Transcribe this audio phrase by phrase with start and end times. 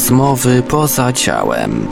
[0.00, 1.88] Rozmowy poza ciałem.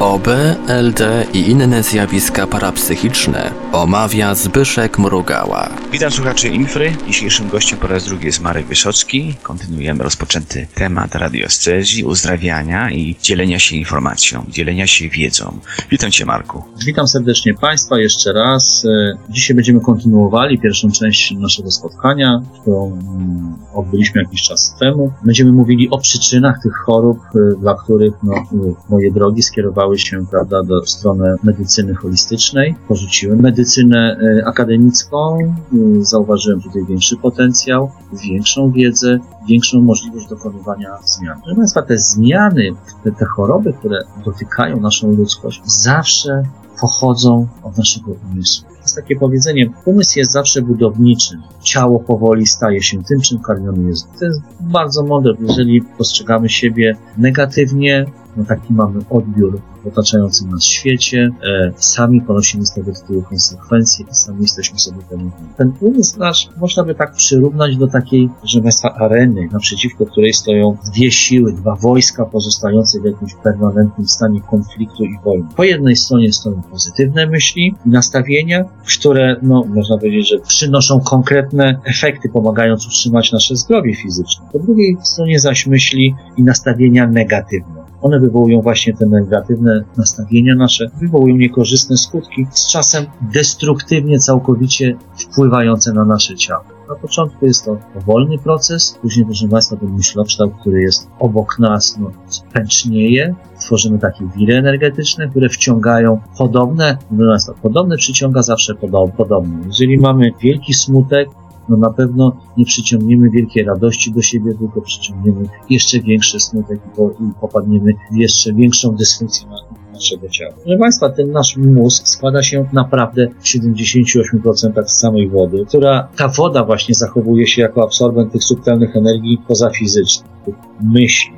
[0.00, 0.26] OB,
[0.68, 5.68] LD i inne zjawiska parapsychiczne omawia Zbyszek Mrugała.
[5.92, 6.96] Witam słuchaczy Infry.
[7.06, 9.34] Dzisiejszym gościem po raz drugi jest Marek Wysocki.
[9.42, 15.58] Kontynuujemy rozpoczęty temat radioscezji, uzdrawiania i dzielenia się informacją, dzielenia się wiedzą.
[15.90, 16.62] Witam Cię Marku.
[16.86, 18.84] Witam serdecznie Państwa jeszcze raz.
[18.84, 25.12] E, Dzisiaj będziemy kontynuowali pierwszą część naszego spotkania, którą mm, odbyliśmy jakiś czas temu.
[25.24, 28.44] Będziemy mówili o przyczynach tych chorób, e, dla których no, e,
[28.90, 32.74] moje drogi skierowały się prawda, do strony medycyny holistycznej.
[32.88, 37.90] Porzuciłem medycynę e, akademicką, e, zauważyłem tutaj większy potencjał,
[38.24, 39.18] większą wiedzę,
[39.48, 41.40] większą możliwość dokonywania zmian.
[41.44, 42.70] Proszę Państwa, te zmiany,
[43.04, 46.42] te, te choroby, które dotykają naszą ludzkość, zawsze
[46.80, 48.68] pochodzą od naszego umysłu.
[48.82, 54.08] Jest takie powiedzenie, umysł jest zawsze budowniczym, ciało powoli staje się tym, czym karmiony jest.
[54.18, 58.06] To jest bardzo mądre, jeżeli postrzegamy siebie negatywnie,
[58.36, 64.06] no taki mamy odbiór w otaczającym nas świecie, e, sami ponosimy z tego tytułu konsekwencje
[64.10, 68.60] i sami jesteśmy sobie temu Ten umysł nasz można by tak przyrównać do takiej, że
[68.76, 75.04] Państwa, areny, naprzeciwko której stoją dwie siły, dwa wojska pozostające w jakimś permanentnym stanie konfliktu
[75.04, 75.48] i wojny.
[75.56, 78.64] Po jednej stronie stoją pozytywne myśli i nastawienia,
[78.98, 84.46] które, no, można powiedzieć, że przynoszą konkretne efekty, pomagając utrzymać nasze zdrowie fizyczne.
[84.52, 87.85] Po drugiej stronie zaś myśli i nastawienia negatywne.
[88.02, 95.92] One wywołują właśnie te negatywne nastawienia nasze, wywołują niekorzystne skutki, z czasem destruktywnie całkowicie wpływające
[95.92, 96.64] na nasze ciało.
[96.88, 101.98] Na początku jest to powolny proces, później, proszę Państwa, ten myślokształt, który jest obok nas,
[102.00, 102.10] no,
[102.52, 108.74] pęcznieje, tworzymy takie wiry energetyczne, które wciągają podobne, proszę Państwa, podobne przyciąga zawsze
[109.16, 109.58] podobne.
[109.66, 111.28] Jeżeli mamy wielki smutek,
[111.68, 117.24] no na pewno nie przyciągniemy wielkiej radości do siebie, tylko przyciągniemy jeszcze większy smutek i,
[117.24, 119.46] i popadniemy w jeszcze większą dysfunkcję
[119.92, 120.52] naszego ciała.
[120.62, 126.28] Proszę Państwa, ten nasz mózg składa się naprawdę w 78% z samej wody, która ta
[126.28, 131.32] woda właśnie zachowuje się jako absorbent tych subtelnych energii pozafizycznych, tych myśli,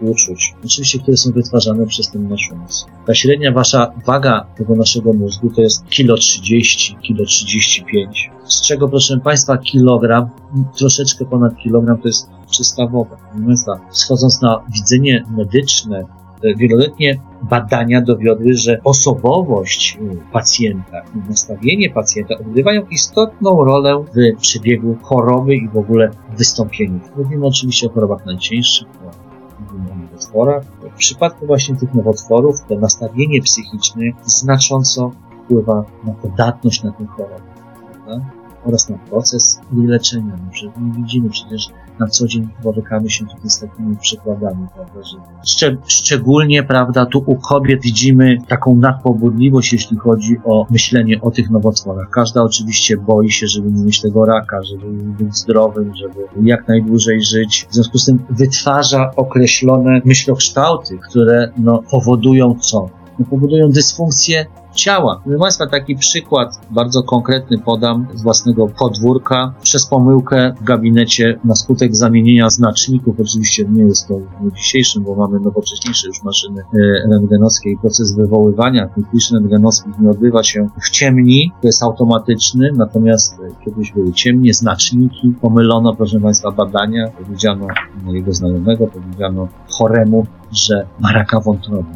[0.00, 2.86] uczuć, oczywiście, które są wytwarzane przez ten nasz umysł.
[3.06, 8.88] Ta średnia wasza waga tego naszego mózgu to jest kilo 30, kilo 35, z czego,
[8.88, 10.28] proszę Państwa, kilogram,
[10.76, 13.16] troszeczkę ponad kilogram to jest czysta woda.
[13.46, 16.04] Państwa, schodząc na widzenie medyczne,
[16.56, 17.20] wieloletnie
[17.50, 19.98] badania dowiodły, że osobowość
[20.32, 27.00] pacjenta i nastawienie pacjenta odgrywają istotną rolę w przebiegu choroby i w ogóle wystąpieniu.
[27.16, 28.88] Mówimy oczywiście o chorobach najcięższych,
[30.02, 30.64] nowotworach.
[30.94, 35.12] W przypadku właśnie tych nowotworów to nastawienie psychiczne znacząco
[35.44, 37.42] wpływa na podatność na tę chorobę.
[37.92, 38.37] Prawda?
[38.64, 40.36] Oraz na proces leczenia.
[40.62, 45.64] No, widzimy przecież na co dzień borykamy się tutaj z takimi przykładami, prawda, że szcz
[45.86, 52.10] szczególnie, prawda, tu u kobiet widzimy taką nadpobudliwość, jeśli chodzi o myślenie o tych nowotworach.
[52.10, 57.22] Każda oczywiście boi się, żeby nie mieć tego raka, żeby być zdrowym, żeby jak najdłużej
[57.22, 57.66] żyć.
[57.70, 62.90] W związku z tym wytwarza określone myślokształty, które no, powodują co?
[63.18, 64.46] No, powodują dysfunkcję
[64.78, 65.20] ciała.
[65.24, 69.52] Proszę Państwa, taki przykład bardzo konkretny podam z własnego podwórka.
[69.62, 75.02] Przez pomyłkę w gabinecie na skutek zamienienia znaczników, oczywiście nie jest to w dniu dzisiejszym,
[75.02, 76.78] bo mamy nowocześniejsze już maszyny e,
[77.10, 82.70] rentgenowskie i proces wywoływania tych klisz rentgenowskich nie odbywa się w ciemni, to jest automatyczny,
[82.76, 87.66] natomiast e, kiedyś były ciemnie, znaczniki, pomylono, proszę Państwa, badania, powiedziano
[88.04, 91.88] mojego znajomego, powiedziano choremu, że ma raka wątroby.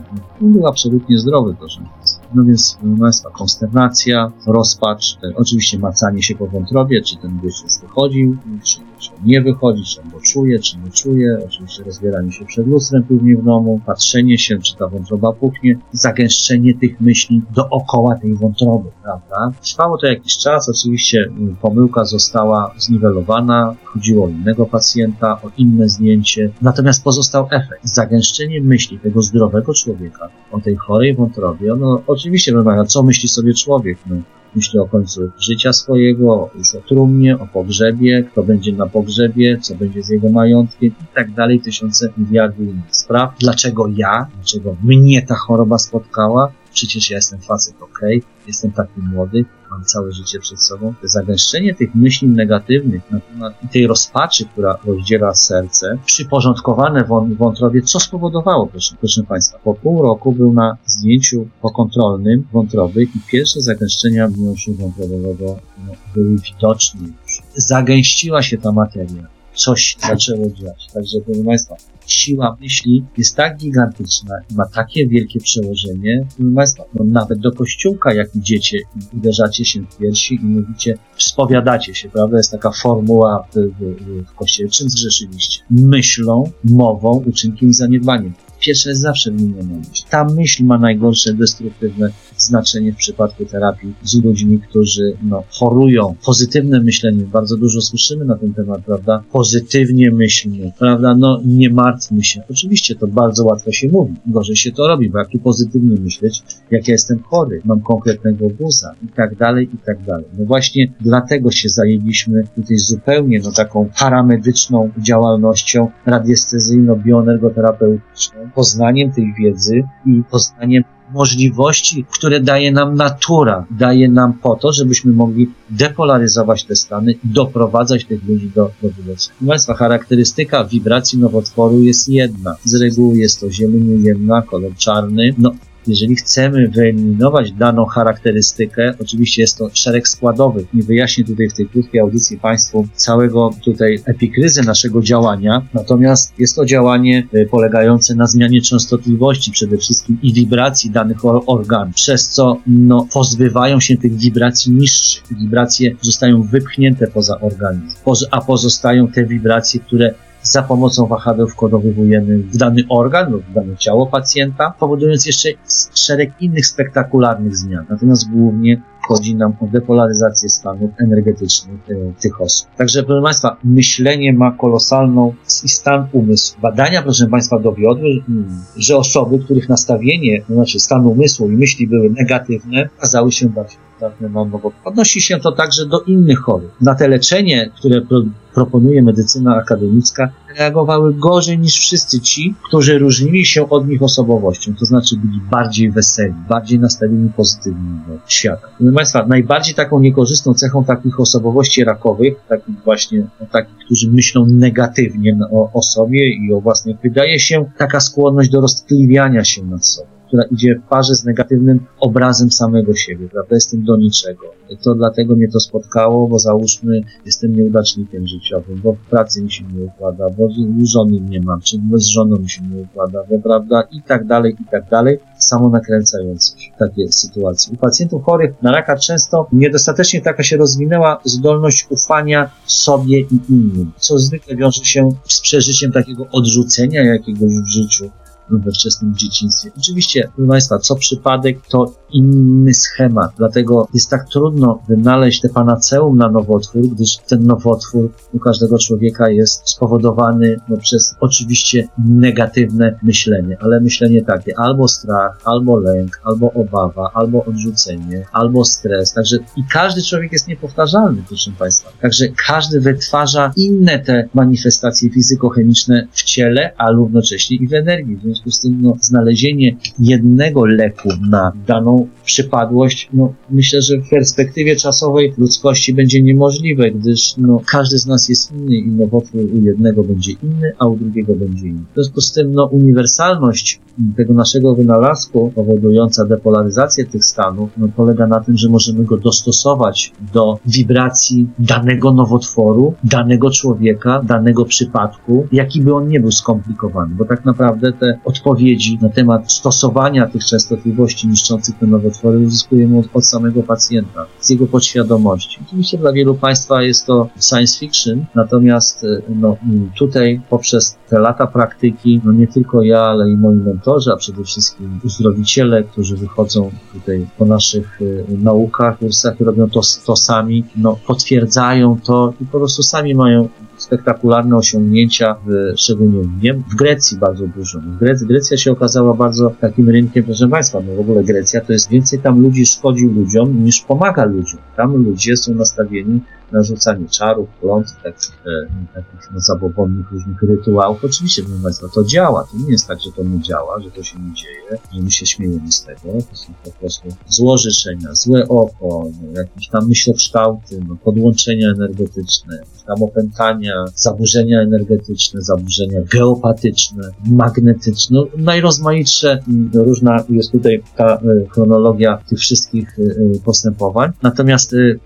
[0.43, 2.12] On był absolutnie zdrowy, proszę Państwa.
[2.35, 7.79] No więc, Państwa, konsternacja, rozpacz, e, oczywiście macanie się po wątrobie, czy ten gość już
[7.81, 12.45] wychodził, czy, czy nie wychodzi, czy on go czuje, czy nie czuje, oczywiście rozbieranie się
[12.45, 18.15] przed lustrem później w domu, patrzenie się, czy ta wątroba puchnie, zagęszczenie tych myśli dookoła
[18.15, 19.53] tej wątroby, prawda?
[19.63, 25.89] Trwało to jakiś czas, oczywiście mm, pomyłka została zniwelowana, chodziło o innego pacjenta, o inne
[25.89, 32.53] zdjęcie, natomiast pozostał efekt, zagęszczenie myśli tego zdrowego człowieka o tej chorej wątrobie, no oczywiście,
[32.53, 34.17] wymaga, co myśli sobie człowiek, no,
[34.55, 39.75] myśli o końcu życia swojego, już o trumnie, o pogrzebie, kto będzie na pogrzebie, co
[39.75, 43.39] będzie z jego majątkiem i tak dalej, tysiące miliardów innych spraw.
[43.39, 44.27] Dlaczego ja?
[44.35, 46.53] Dlaczego mnie ta choroba spotkała?
[46.73, 48.01] Przecież ja jestem facet, ok,
[48.47, 50.95] jestem taki młody, mam całe życie przed sobą.
[51.03, 53.03] Zagęszczenie tych myśli negatywnych
[53.33, 59.59] temat tej rozpaczy, która rozdziela serce, przyporządkowane w wątrobie, co spowodowało, proszę, proszę Państwa.
[59.59, 66.37] Po pół roku był na zdjęciu pokontrolnym wątroby i pierwsze zagęszczenia miąższu wątrobowego no, były
[66.39, 67.43] widoczne już.
[67.55, 70.87] Zagęściła się ta materia coś zaczęło dziać.
[70.95, 71.77] Także proszę Państwa,
[72.07, 77.53] siła myśli jest tak gigantyczna i ma takie wielkie przełożenie, proszę Państwa, no nawet do
[77.53, 82.37] kościółka, jak idziecie i uderzacie się w piersi i mówicie, spowiadacie się, prawda?
[82.37, 84.71] Jest taka formuła w, w, w kościele.
[84.71, 85.63] Czym zgrzeszyliście?
[85.71, 88.33] Myślą, mową, uczynkiem i zaniedbaniem
[88.67, 90.05] pierwsze zawsze wymieniona myśl.
[90.11, 96.15] Ta myśl ma najgorsze destruktywne znaczenie w przypadku terapii z ludźmi, którzy no, chorują.
[96.27, 99.23] Pozytywne myślenie, bardzo dużo słyszymy na ten temat, prawda?
[99.33, 101.15] Pozytywnie myślmy, prawda?
[101.15, 102.43] No nie martwmy się.
[102.51, 106.43] Oczywiście to bardzo łatwo się mówi, gorzej się to robi, bo jak tu pozytywnie myśleć,
[106.71, 110.25] jak ja jestem chory, mam konkretnego guza i tak dalej, i tak dalej.
[110.39, 119.83] No właśnie dlatego się zajęliśmy tutaj zupełnie no taką paramedyczną działalnością radiestezyjno-bioenergoterapeutyczną, poznaniem tej wiedzy
[120.07, 120.85] i poznaniem
[121.15, 128.05] możliwości, które daje nam natura, daje nam po to, żebyśmy mogli depolaryzować te stany doprowadzać
[128.05, 129.39] tych ludzi do, do wyleczenia.
[129.49, 132.57] Państwa, charakterystyka wibracji nowotworu jest jedna.
[132.65, 135.35] Z reguły jest to zieleń ujemna, kolor czarny.
[135.39, 135.53] No,
[135.87, 140.75] jeżeli chcemy wyeliminować daną charakterystykę, oczywiście jest to szereg składowych.
[140.75, 146.57] Nie wyjaśnię tutaj w tej krótkiej audycji Państwu całego tutaj epikryzy naszego działania, natomiast jest
[146.57, 152.57] to działanie y, polegające na zmianie częstotliwości przede wszystkim i wibracji danych organów, przez co
[152.67, 155.25] no, pozbywają się tych wibracji niższych.
[155.31, 157.97] Wibracje zostają wypchnięte poza organizm,
[158.31, 163.77] a pozostają te wibracje, które za pomocą wahadeł wkodowywujemy w dany organ lub w dane
[163.77, 165.49] ciało pacjenta, powodując jeszcze
[165.95, 167.87] szereg innych spektakularnych zmian.
[167.89, 172.69] Natomiast głównie chodzi nam o depolaryzację stanów energetycznych e, tych osób.
[172.77, 175.35] Także, proszę Państwa, myślenie ma kolosalną
[175.65, 176.61] i stan umysłu.
[176.63, 181.89] Badania, proszę Państwa, dowiodły, mm, że osoby, których nastawienie, to znaczy stan umysłu i myśli
[181.89, 184.73] były negatywne, okazały się bardziej podatne na nowo.
[184.85, 186.71] Odnosi się to także do innych chorób.
[186.81, 188.23] Na te leczenie, które pro,
[188.55, 194.85] proponuje medycyna akademicka, reagowały gorzej niż wszyscy ci, którzy różnili się od nich osobowością, to
[194.85, 198.69] znaczy byli bardziej weseli, bardziej nastawieni pozytywnie do świata.
[198.79, 205.39] Proszę Państwa, najbardziej taką niekorzystną cechą takich osobowości rakowych, takich właśnie, takich, którzy myślą negatywnie
[205.53, 210.12] o, o sobie i o własnych, wydaje się taka skłonność do roztkliwiania się nad sobą
[210.33, 213.55] która idzie w parze z negatywnym obrazem samego siebie, prawda?
[213.55, 214.47] Jestem do niczego.
[214.83, 219.65] To dlatego mnie to spotkało, bo załóżmy, jestem nieudacznikiem życiowym, bo w pracy mi się
[219.65, 220.49] nie układa, bo
[220.85, 223.83] żony nie mam, czy z żoną mi się nie układa, bo prawda?
[223.93, 225.19] I tak dalej, i tak dalej.
[225.39, 227.73] Samo nakręcające się takie sytuacje.
[227.75, 233.93] U pacjentów chorych na raka często niedostatecznie taka się rozwinęła zdolność ufania sobie i innym,
[233.97, 238.11] co zwykle wiąże się z przeżyciem takiego odrzucenia jakiegoś w życiu,
[238.51, 239.71] we wczesnym dzieciństwie.
[239.79, 246.17] Oczywiście, proszę Państwa, co przypadek to inny schemat, dlatego jest tak trudno wynaleźć te panaceum
[246.17, 253.57] na nowotwór, gdyż ten nowotwór u każdego człowieka jest spowodowany no, przez oczywiście negatywne myślenie,
[253.61, 259.13] ale myślenie takie albo strach, albo lęk, albo obawa, albo odrzucenie, albo stres.
[259.13, 261.91] Także i każdy człowiek jest niepowtarzalny, proszę Państwa.
[262.01, 268.17] Także każdy wytwarza inne te manifestacje fizykochemiczne w ciele, a równocześnie i w energii.
[268.17, 274.77] W z tym no, znalezienie jednego leku na daną przypadłość, no, myślę, że w perspektywie
[274.77, 280.05] czasowej ludzkości będzie niemożliwe, gdyż no, każdy z nas jest inny i nowotwór u jednego
[280.05, 281.85] będzie inny, a u drugiego będzie inny.
[281.91, 283.81] W związku z tym no, uniwersalność
[284.17, 290.13] tego naszego wynalazku powodująca depolaryzację tych stanów no, polega na tym, że możemy go dostosować
[290.35, 297.25] do wibracji danego nowotworu, danego człowieka, danego przypadku, jaki by on nie był skomplikowany, bo
[297.25, 303.27] tak naprawdę te odpowiedzi na temat stosowania tych częstotliwości niszczących te nowotwory uzyskujemy od, od
[303.27, 305.59] samego pacjenta, z jego podświadomości.
[305.67, 309.57] Oczywiście dla wielu Państwa jest to science fiction, natomiast e, no,
[309.99, 314.45] tutaj poprzez te lata praktyki, no nie tylko ja, ale i moi mentorzy, a przede
[314.45, 320.99] wszystkim uzdrowiciele, którzy wychodzą tutaj po naszych y, naukach, kursach robią to, to sami, no
[321.07, 323.49] potwierdzają to i po prostu sami mają
[323.83, 327.81] spektakularne osiągnięcia, w, szczególnie w, Grecji bardzo dużo.
[327.81, 331.73] W Grecji, Grecja się okazała bardzo takim rynkiem, proszę Państwa, no w ogóle Grecja to
[331.73, 334.61] jest więcej tam ludzi szkodzi ludziom niż pomaga ludziom.
[334.77, 336.21] Tam ludzie są nastawieni
[336.53, 341.05] na rzucanie czarów, klątw, takich, e, takich no, zabobonnych różnych rytuałów.
[341.05, 342.45] Oczywiście, proszę Państwa, to działa.
[342.53, 345.11] To nie jest tak, że to nie działa, że to się nie dzieje, że my
[345.11, 346.01] się śmiejemy z tego.
[346.31, 353.03] To są po prostu złożyczenia, złe oko, no, jakieś tam myślokształty, no, podłączenia energetyczne, tam
[353.03, 362.19] opętania, zaburzenia energetyczne, zaburzenia geopatyczne, magnetyczne, no, najrozmaitsze, mm, różna jest tutaj ta y, chronologia
[362.29, 364.11] tych wszystkich y, postępowań.
[364.23, 365.01] Natomiast y,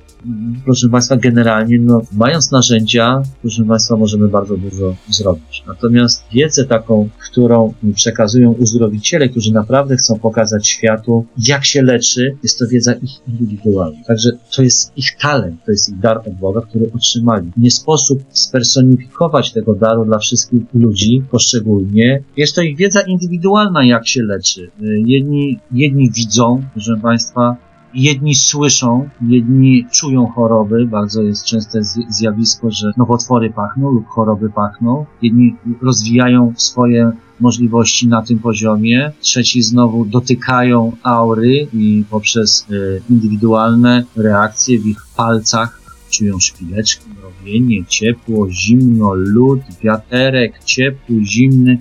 [0.64, 5.64] proszę Państwa, generalnie, no, mając narzędzia, proszę Państwa, możemy bardzo dużo zrobić.
[5.66, 12.58] Natomiast wiedzę taką, którą przekazują uzdrowiciele, którzy naprawdę chcą pokazać światu, jak się leczy, jest
[12.58, 13.98] to wiedza ich indywidualna.
[14.06, 17.50] Także to jest ich talent, to jest ich dar od Boga, który otrzymali.
[17.56, 22.22] Nie sposób spersonifikować tego daru dla wszystkich ludzi poszczególnie.
[22.36, 24.70] Jest to ich wiedza indywidualna, jak się leczy.
[25.04, 27.56] Jedni, jedni widzą, proszę Państwa,
[27.94, 35.06] jedni słyszą, jedni czują choroby, bardzo jest częste zjawisko, że nowotwory pachną lub choroby pachną,
[35.22, 44.04] jedni rozwijają swoje możliwości na tym poziomie, trzeci znowu dotykają aury i poprzez y, indywidualne
[44.16, 51.78] reakcje w ich palcach czują szpileczki, mrowienie, ciepło, zimno, lód, wiaterek, ciepły, zimny,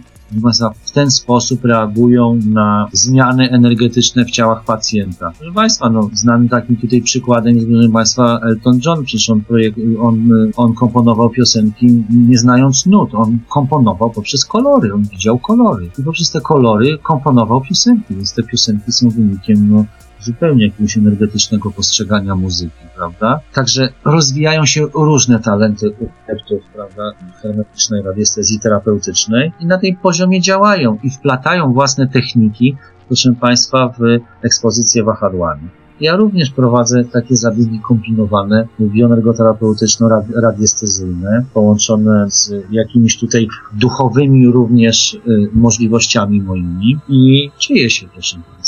[0.85, 5.31] w ten sposób reagują na zmiany energetyczne w ciałach pacjenta.
[5.37, 9.77] Proszę Państwa, no, znanym takim tutaj przykładem jest, proszę Państwa, Elton John, przecież on, projekt,
[9.99, 15.89] on, on komponował piosenki nie znając nut, on komponował poprzez kolory, on widział kolory.
[15.99, 19.85] I poprzez te kolory komponował piosenki, więc te piosenki są wynikiem no,
[20.25, 23.39] zupełnie jakiegoś energetycznego postrzegania muzyki, prawda?
[23.53, 30.41] Także rozwijają się różne talenty u adeptów, prawda, hermetycznej radiestezji terapeutycznej i na tej poziomie
[30.41, 32.77] działają i wplatają własne techniki,
[33.07, 34.01] proszę Państwa, w
[34.45, 35.69] ekspozycję wahadłami.
[35.99, 45.19] Ja również prowadzę takie zabiegi kombinowane, bioenergoterapeutyczno-radiestezyjne, połączone z jakimiś tutaj duchowymi również y,
[45.53, 48.64] możliwościami moimi i dzieje się, proszę Państwa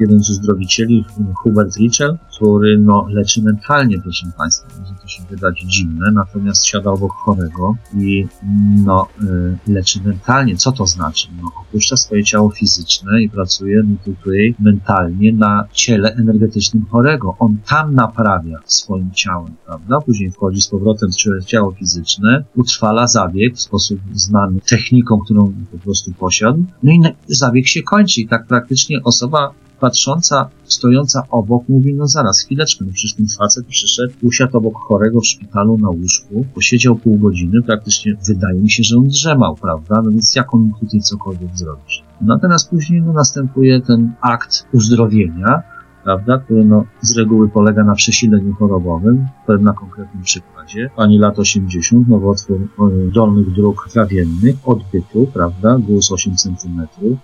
[0.00, 1.04] jeden z uzdrowicieli,
[1.42, 4.68] Hubert Richel, który no, leczy mentalnie, proszę Państwa.
[4.80, 8.26] Może to się wydać dziwne, natomiast siada obok chorego i
[8.84, 10.56] no, y, leczy mentalnie.
[10.56, 11.28] Co to znaczy?
[11.42, 17.36] No, opuszcza swoje ciało fizyczne i pracuje tutaj mentalnie na ciele energetycznym chorego.
[17.38, 19.98] On tam naprawia swoim ciałem, prawda?
[20.06, 21.10] Później wchodzi z powrotem
[21.42, 27.00] w ciało fizyczne, utrwala zabieg w sposób znany techniką, którą po prostu posiadł, no i
[27.26, 32.92] zabieg się kończy i tak praktycznie osoba patrząca, stojąca obok, mówi, no zaraz, chwileczkę, no
[32.92, 38.16] przecież ten facet przyszedł, usiadł obok chorego w szpitalu na łóżku, posiedział pół godziny, praktycznie
[38.28, 40.02] wydaje mi się, że on drzemał, prawda?
[40.04, 42.02] No więc jak on mógł tutaj cokolwiek zrobić?
[42.20, 45.62] Natomiast później no, następuje ten akt uzdrowienia,
[46.04, 50.59] prawda, który no, z reguły polega na przesileniu chorobowym, powiem na konkretnym przykładzie.
[50.96, 56.80] Pani lat 80, nowotwór e, dolnych dróg trawiennych, odbytu, prawda, guz 8 cm.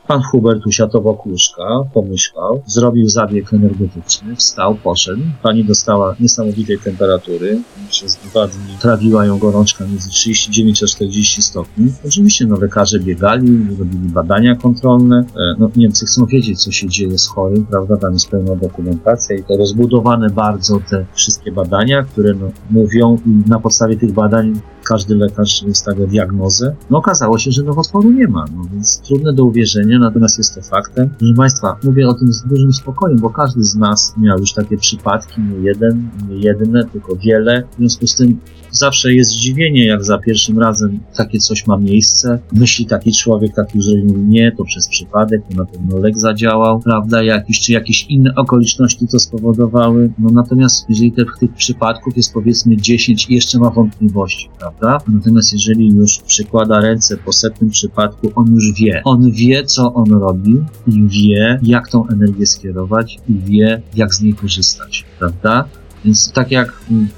[0.08, 5.22] Pan Hubert usiadł obok łóżka, pomyślał, zrobił zabieg energetyczny, wstał, poszedł.
[5.42, 7.60] Pani dostała niesamowitej temperatury,
[7.90, 11.92] przez dwa dni trawiła ją gorączka między 39 a 40 stopni.
[12.06, 15.24] Oczywiście no, lekarze biegali, robili badania kontrolne.
[15.36, 19.36] E, no, Niemcy chcą wiedzieć, co się dzieje z chorym, prawda, tam jest pełna dokumentacja
[19.36, 25.14] i to rozbudowane bardzo te wszystkie badania, które no, mówią na podstawie tych badań każdy
[25.14, 26.76] lekarz stawia diagnozę.
[26.90, 30.62] No okazało się, że nowotworu nie ma, no więc trudne do uwierzenia, natomiast jest to
[30.62, 31.10] faktem.
[31.18, 34.76] Proszę Państwa, mówię o tym z dużym spokojem, bo każdy z nas miał już takie
[34.76, 37.62] przypadki, nie jeden, nie jedne, tylko wiele.
[37.72, 38.40] W związku z tym
[38.76, 42.38] zawsze jest zdziwienie, jak za pierwszym razem takie coś ma miejsce.
[42.52, 47.22] Myśli taki człowiek, taki, że nie, to przez przypadek, to na pewno lek zadziałał, prawda,
[47.22, 50.10] jakiś, czy jakieś inne okoliczności to spowodowały.
[50.18, 54.98] No natomiast jeżeli te, tych przypadków jest powiedzmy 10 i jeszcze ma wątpliwości, prawda?
[55.08, 59.02] Natomiast jeżeli już przykłada ręce po setnym przypadku, on już wie.
[59.04, 60.54] On wie, co on robi
[60.86, 65.68] i wie, jak tą energię skierować i wie, jak z niej korzystać, prawda?
[66.06, 66.72] Więc tak jak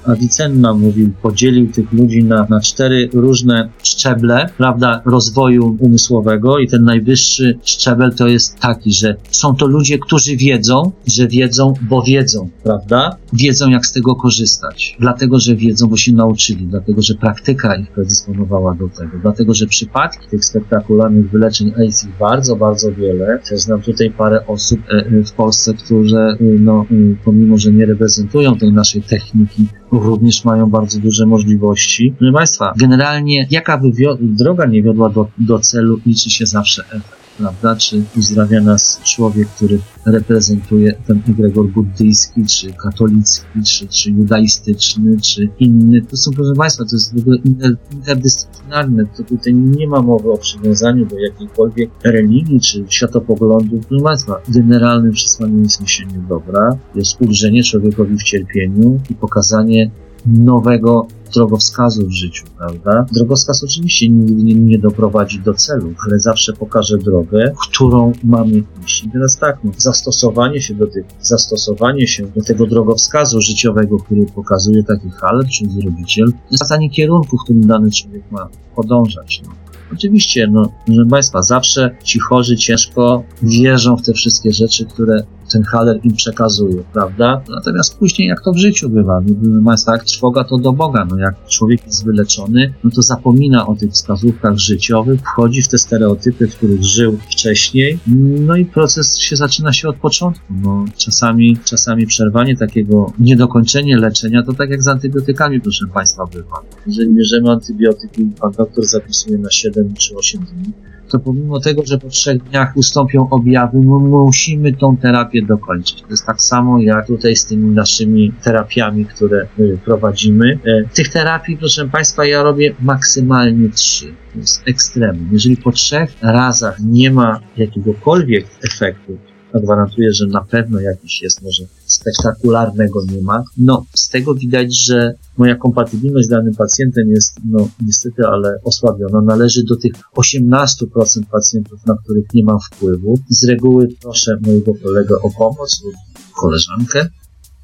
[0.05, 6.83] Avicenna mówił, podzielił tych ludzi na, na cztery różne szczeble, prawda, rozwoju umysłowego i ten
[6.83, 12.49] najwyższy szczebel to jest taki, że są to ludzie, którzy wiedzą, że wiedzą, bo wiedzą,
[12.63, 13.17] prawda?
[13.33, 14.97] Wiedzą, jak z tego korzystać.
[14.99, 19.67] Dlatego, że wiedzą, bo się nauczyli, dlatego, że praktyka ich predysponowała do tego, dlatego, że
[19.67, 23.39] przypadki tych spektakularnych wyleczeń, a jest ich bardzo, bardzo wiele.
[23.49, 26.85] Też znam tutaj parę osób e, e, w Polsce, które, e, no,
[27.25, 32.13] pomimo, że nie reprezentują tej naszej techniki, również mają bardzo duże możliwości.
[32.17, 33.81] Proszę Państwa, generalnie jaka
[34.21, 37.75] droga nie wiodła do, do celu, liczy się zawsze efekt prawda?
[37.75, 45.49] Czy uzdrawia nas człowiek, który reprezentuje ten egregor buddyjski, czy katolicki, czy, czy judaistyczny, czy
[45.59, 46.01] inny.
[46.01, 49.05] To są, proszę Państwa, to jest w ogóle inter, interdyscyplinarne.
[49.17, 53.81] To tutaj nie ma mowy o przywiązaniu do jakiejkolwiek religii, czy światopoglądu.
[53.89, 59.91] Proszę Państwa, generalnym przesłaniem jest niesienie dobra, jest ulżenie człowiekowi w cierpieniu i pokazanie
[60.25, 63.05] nowego drogowskazu w życiu, prawda?
[63.11, 69.03] Drogowskaz oczywiście nigdy nie, nie doprowadzi do celu, ale zawsze pokaże drogę, którą mamy iść.
[69.03, 74.25] I teraz tak, no, zastosowanie się do tych, zastosowanie się do tego drogowskazu życiowego, który
[74.25, 79.41] pokazuje taki haler czy zrobiciel, wskazanie kierunku, w którym dany człowiek ma podążać.
[79.45, 79.51] No.
[79.93, 85.63] Oczywiście, no, proszę Państwa, zawsze ci chorzy ciężko wierzą w te wszystkie rzeczy, które ten
[85.63, 87.41] haler im przekazuje, prawda?
[87.49, 91.05] Natomiast później, jak to w życiu bywa, no, proszę Państwa, jak trwoga, to do Boga.
[91.09, 95.77] No, jak człowiek jest wyleczony, no to zapomina o tych wskazówkach życiowych, wchodzi w te
[95.77, 97.99] stereotypy, w których żył wcześniej,
[98.47, 100.53] no i proces się zaczyna się od początku.
[100.63, 106.61] No, czasami, czasami przerwanie takiego, niedokończenie leczenia, to tak jak z antybiotykami, proszę Państwa, bywa.
[106.87, 110.73] Jeżeli bierzemy antybiotyki, pan doktor zapisuje na 7 7 czy 8 dni,
[111.09, 116.01] to pomimo tego, że po trzech dniach ustąpią objawy, my musimy tą terapię dokończyć.
[116.01, 119.47] To jest tak samo jak tutaj z tymi naszymi terapiami, które
[119.85, 120.59] prowadzimy.
[120.65, 124.05] E, tych terapii, proszę Państwa, ja robię maksymalnie trzy.
[124.33, 125.29] To jest ekstremum.
[125.31, 129.17] Jeżeli po trzech razach nie ma jakiegokolwiek efektu,
[129.51, 133.43] to gwarantuję, że na pewno jakiś jest, może spektakularnego nie ma.
[133.57, 139.21] No, z tego widać, że moja kompatybilność z danym pacjentem jest, no, niestety, ale osłabiona.
[139.21, 143.19] Należy do tych 18% pacjentów, na których nie mam wpływu.
[143.29, 145.95] Z reguły proszę mojego kolegę o pomoc lub
[146.41, 147.09] koleżankę,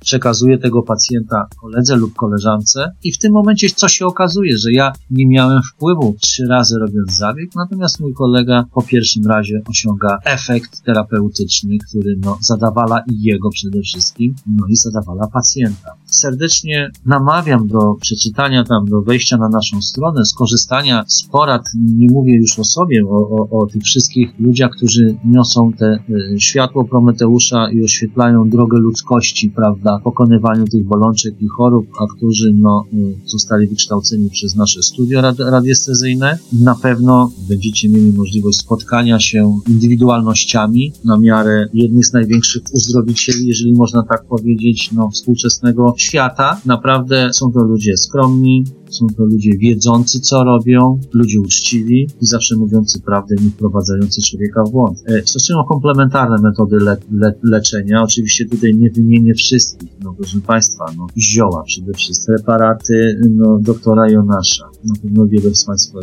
[0.06, 4.92] przekazuję tego pacjenta koledze lub koleżance i w tym momencie co się okazuje, że ja
[5.12, 10.82] nie miałem wpływu trzy razy robiąc zabieg, natomiast mój kolega po pierwszym razie osiąga efekt
[10.84, 15.96] terapeutyczny, który no, zadawala i jego przede wszystkim, no i zadawala pacjenta.
[16.16, 21.62] Serdecznie namawiam do przeczytania tam, do wejścia na naszą stronę, skorzystania z porad,
[21.98, 26.40] nie mówię już o sobie, o, o, o tych wszystkich ludziach, którzy niosą te y,
[26.40, 32.86] światło Prometeusza i oświetlają drogę ludzkości, prawda, pokonywaniu tych bolączek i chorób, a którzy no,
[32.94, 36.38] y, zostali wykształceni przez nasze studia rad radiestezyjne.
[36.54, 43.74] Na pewno będziecie mieli możliwość spotkania się indywidualnościami na miarę jednych z największych uzdrowicieli, jeżeli
[43.74, 46.58] można tak powiedzieć, no, współczesnego świata.
[46.66, 48.64] Naprawdę są to ludzie skromni,
[48.98, 54.64] są to ludzie wiedzący, co robią, ludzie uczciwi i zawsze mówiący prawdę, nie wprowadzający człowieka
[54.64, 55.04] w błąd.
[55.08, 58.04] E, stosują komplementarne metody le le leczenia.
[58.04, 64.10] Oczywiście tutaj nie wymienię wszystkich, no proszę Państwa, no zioła przede wszystkim, preparaty no, doktora
[64.10, 64.66] Jonasza.
[64.84, 66.00] Na pewno wiele z Państwa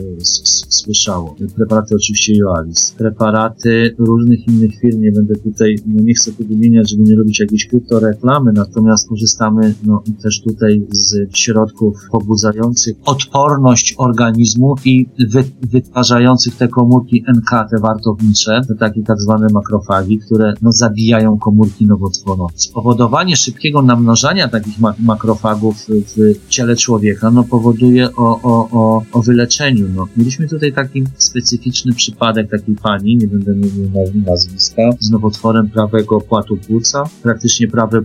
[0.68, 1.36] słyszało.
[1.56, 2.94] Preparaty oczywiście Joalis.
[2.98, 7.40] Preparaty różnych innych firm, nie będę tutaj, no nie chcę tu wymieniać, żeby nie robić
[7.40, 16.56] jakiejś kryptoreklamy, natomiast korzystamy no, też tutaj z środków pobudzających odporność organizmu i wy, wytwarzających
[16.56, 22.52] te komórki NK, te wartownicze, te takie tak zwane makrofagi, które no, zabijają komórki nowotworowe.
[22.54, 29.22] Spowodowanie szybkiego namnożania takich ma makrofagów w ciele człowieka no, powoduje o, o, o, o
[29.22, 29.88] wyleczeniu.
[29.94, 30.08] No.
[30.16, 36.56] Mieliśmy tutaj taki specyficzny przypadek takiej pani, nie będę mówił nazwiska, z nowotworem prawego płatu
[36.56, 38.04] płuca, praktycznie prawy,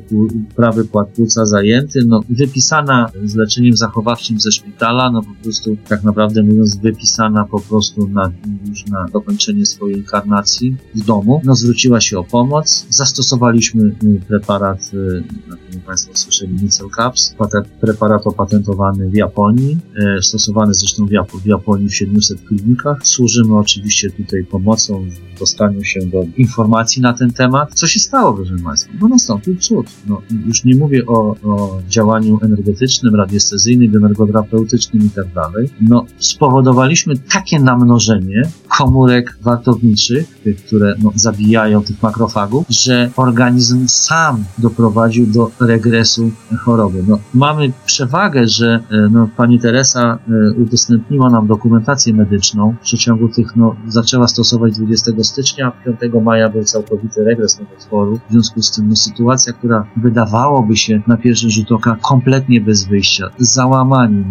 [0.56, 6.04] prawy płat płuca zajęty, no, wypisana z leczeniem zachowawczym ze szpitala, no po prostu tak
[6.04, 8.32] naprawdę mówiąc wypisana po prostu na,
[8.70, 11.42] już na dokończenie swojej inkarnacji w domu.
[11.44, 12.88] No zwróciła się o pomoc.
[12.90, 17.36] Zastosowaliśmy y, preparat, y, na którym Państwo słyszeli, Nicel Caps,
[17.82, 19.78] preparat opatentowany w Japonii,
[20.18, 22.98] y, stosowany zresztą w, Jap w Japonii w 700 klinikach.
[23.04, 27.74] Służymy oczywiście tutaj pomocą w dostaniu się do informacji na ten temat.
[27.74, 28.94] Co się stało, proszę Państwa?
[29.02, 29.88] No nastąpił cud.
[30.08, 36.06] No, już nie mówię o, o działaniu energetycznym, radiestezyjnym, energodraptycznym, terapeutycznym i tak dalej, no
[36.18, 38.42] spowodowaliśmy takie namnożenie
[38.78, 47.04] komórek wartowniczych, tych, które no, zabijają tych makrofagów, że organizm sam doprowadził do regresu choroby.
[47.08, 52.76] No, mamy przewagę, że e, no, pani Teresa e, udostępniła nam dokumentację medyczną.
[52.82, 58.20] W przeciągu tych, no, zaczęła stosować 20 stycznia, 5 maja był całkowity regres nowotworu.
[58.30, 62.86] W związku z tym no, sytuacja, która wydawałoby się na pierwszy rzut oka kompletnie bez
[62.86, 64.24] wyjścia, załamanie,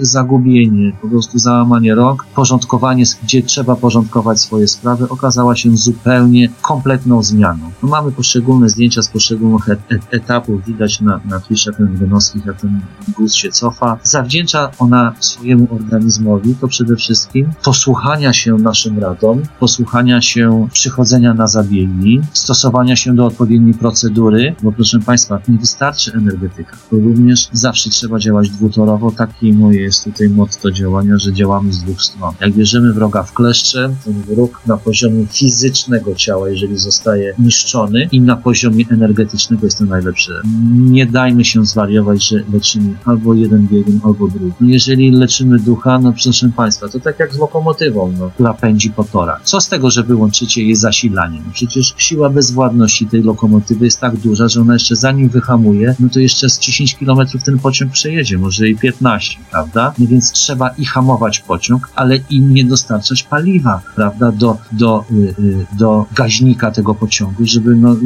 [0.00, 7.22] zagubienie, po prostu załamanie rąk, porządkowanie, gdzie trzeba porządkować swoje sprawy, okazała się zupełnie kompletną
[7.22, 7.70] zmianą.
[7.82, 12.80] No, mamy poszczególne zdjęcia z poszczególnych et etapów, widać na, na kliszach rentgenowskich, jak ten
[13.16, 13.98] guz się cofa.
[14.02, 21.46] Zawdzięcza ona swojemu organizmowi to przede wszystkim posłuchania się naszym radom, posłuchania się przychodzenia na
[21.46, 27.90] zabiegi, stosowania się do odpowiedniej procedury, bo proszę Państwa, nie wystarczy energetyka, to również zawsze
[27.90, 29.10] trzeba działać dwutorowo.
[29.42, 32.34] Takie moje jest tutaj motto działania, że działamy z dwóch stron.
[32.40, 38.20] Jak bierzemy wroga w kleszcze, ten wróg na poziomie fizycznego ciała, jeżeli zostaje niszczony i
[38.20, 40.32] na poziomie energetycznego jest to najlepsze.
[40.74, 44.52] Nie dajmy się zwariować, że leczymy albo jeden biegun, albo drugi.
[44.60, 48.90] No jeżeli leczymy ducha, no proszę Państwa, to tak jak z lokomotywą, no, która pędzi
[48.90, 49.40] po torach.
[49.44, 51.42] Co z tego, że wyłączycie jej zasilanie?
[51.46, 56.08] No przecież siła bezwładności tej lokomotywy jest tak duża, że ona jeszcze zanim wyhamuje, no
[56.08, 59.94] to jeszcze z 10 km ten pociąg przejedzie, może i 15, prawda?
[59.98, 65.66] No więc trzeba i hamować pociąg, ale i nie dostarczać paliwa, prawda, do, do, yy,
[65.78, 67.96] do gaźnika tego pociągu, żeby no,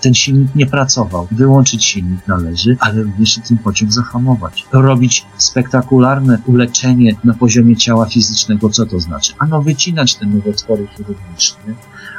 [0.00, 1.28] ten silnik nie pracował.
[1.30, 4.66] Wyłączyć silnik należy, ale również ten pociąg zahamować.
[4.72, 8.70] Robić spektakularne uleczenie na poziomie ciała fizycznego.
[8.70, 9.32] Co to znaczy?
[9.38, 11.74] Ano wycinać te nowotwory chirurgiczne,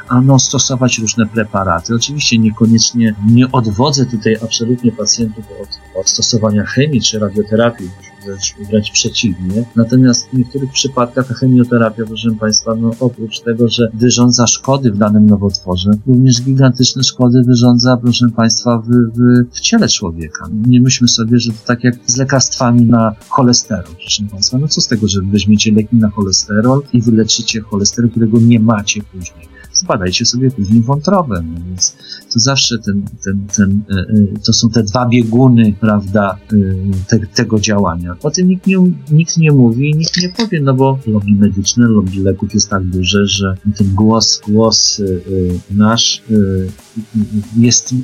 [0.08, 1.94] ano stosować różne preparaty.
[1.94, 7.90] Oczywiście niekoniecznie nie odwodzę tutaj absolutnie pacjentów od, od stosowania chemii czy radioterapii,
[8.26, 9.64] wręcz, wręcz przeciwnie.
[9.76, 15.26] Natomiast w niektórych przypadkach chemioterapia, proszę Państwa, no oprócz tego, że wyrządza szkody w danym
[15.26, 20.48] nowotworze, również gigantyczne szkody wyrządza, proszę Państwa, w, w, w ciele człowieka.
[20.66, 24.58] Nie myślmy sobie, że to tak jak z lekarstwami na cholesterol, proszę Państwa.
[24.58, 29.02] No co z tego, że weźmiecie leki na cholesterol i wyleczycie cholesterol, którego nie macie
[29.02, 31.42] później zbadajcie sobie później wątrobę.
[31.42, 31.96] No więc
[32.32, 36.56] to zawsze ten, ten, ten, e, e, to są te dwa bieguny, prawda, e,
[37.08, 38.16] te, tego działania.
[38.22, 38.76] O tym nikt nie,
[39.10, 43.26] nikt nie mówi, nikt nie powie, no bo lobby medyczne, lobby leków jest tak duże,
[43.26, 45.02] że ten głos, głos
[45.70, 46.22] nasz
[47.56, 47.94] jest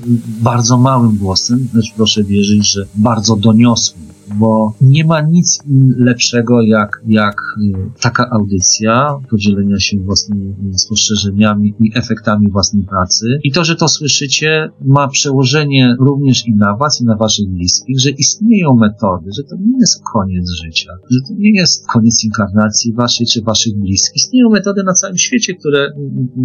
[0.43, 5.63] bardzo małym głosem, lecz proszę wierzyć, że bardzo doniosłym bo nie ma nic
[5.99, 13.27] lepszego jak, jak y, taka audycja podzielenia się własnymi spostrzeżeniami i efektami własnej pracy.
[13.45, 18.01] I to, że to słyszycie, ma przełożenie również i na Was, i na Waszych bliskich,
[18.01, 22.93] że istnieją metody, że to nie jest koniec życia, że to nie jest koniec inkarnacji
[22.93, 24.17] Waszej czy Waszych bliskich.
[24.17, 25.93] Istnieją metody na całym świecie, które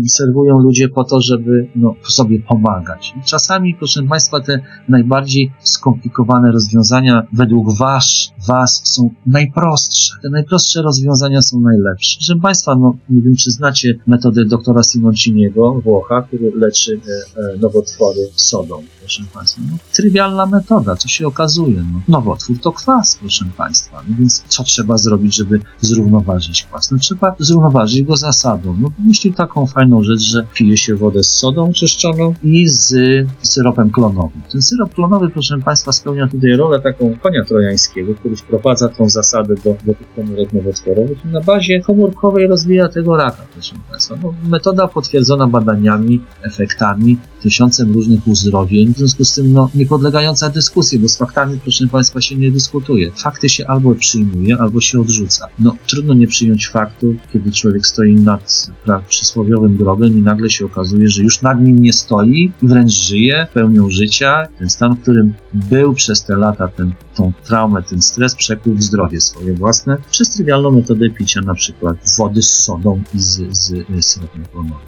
[0.08, 3.14] serwują ludzie po to, żeby no, sobie pomagać.
[3.18, 4.60] I czasami, proszę Państwa, te
[4.90, 10.16] najbardziej skomplikowane rozwiązania według wasz, was są najprostsze.
[10.22, 12.18] Te najprostsze rozwiązania są najlepsze.
[12.18, 17.00] Proszę Państwa, no, nie wiem, czy znacie metodę doktora Simonciniego, Włocha, który leczy
[17.38, 19.62] e, e, nowotwory sodą proszę Państwa.
[19.72, 21.86] No, trywialna metoda, co się okazuje.
[21.94, 24.04] No, nowotwór to kwas, proszę Państwa.
[24.10, 26.92] No więc co trzeba zrobić, żeby zrównoważyć kwas?
[26.92, 28.78] No trzeba zrównoważyć go zasadą.
[28.80, 32.96] No myślił taką fajną rzecz, że pije się wodę z sodą czyszczoną i z
[33.42, 34.42] syropem klonowym.
[34.52, 39.56] Ten syrop klonowy, proszę Państwa, spełnia tutaj rolę taką konia trojańskiego, który wprowadza tą zasadę
[39.56, 44.16] do, do tych komórek nowotworowych i na bazie komórkowej rozwija tego raka, proszę Państwa.
[44.24, 50.50] No, metoda potwierdzona badaniami, efektami, tysiącem różnych uzdrowień, w związku z tym no, nie podlegająca
[50.50, 53.12] dyskusji, bo z faktami, proszę Państwa, się nie dyskutuje.
[53.12, 55.48] Fakty się albo przyjmuje, albo się odrzuca.
[55.60, 60.66] No, trudno nie przyjąć faktu, kiedy człowiek stoi nad pra, przysłowiowym grobem i nagle się
[60.66, 64.48] okazuje, że już nad nim nie stoi wręcz żyje pełnią życia.
[64.60, 68.84] Ten stan, w którym był przez te lata, ten, tą traumę, ten stres przekuł w
[68.84, 73.74] zdrowie swoje własne przez trywialną metodę picia na przykład wody z sodą i z, z,
[74.00, 74.44] z syropem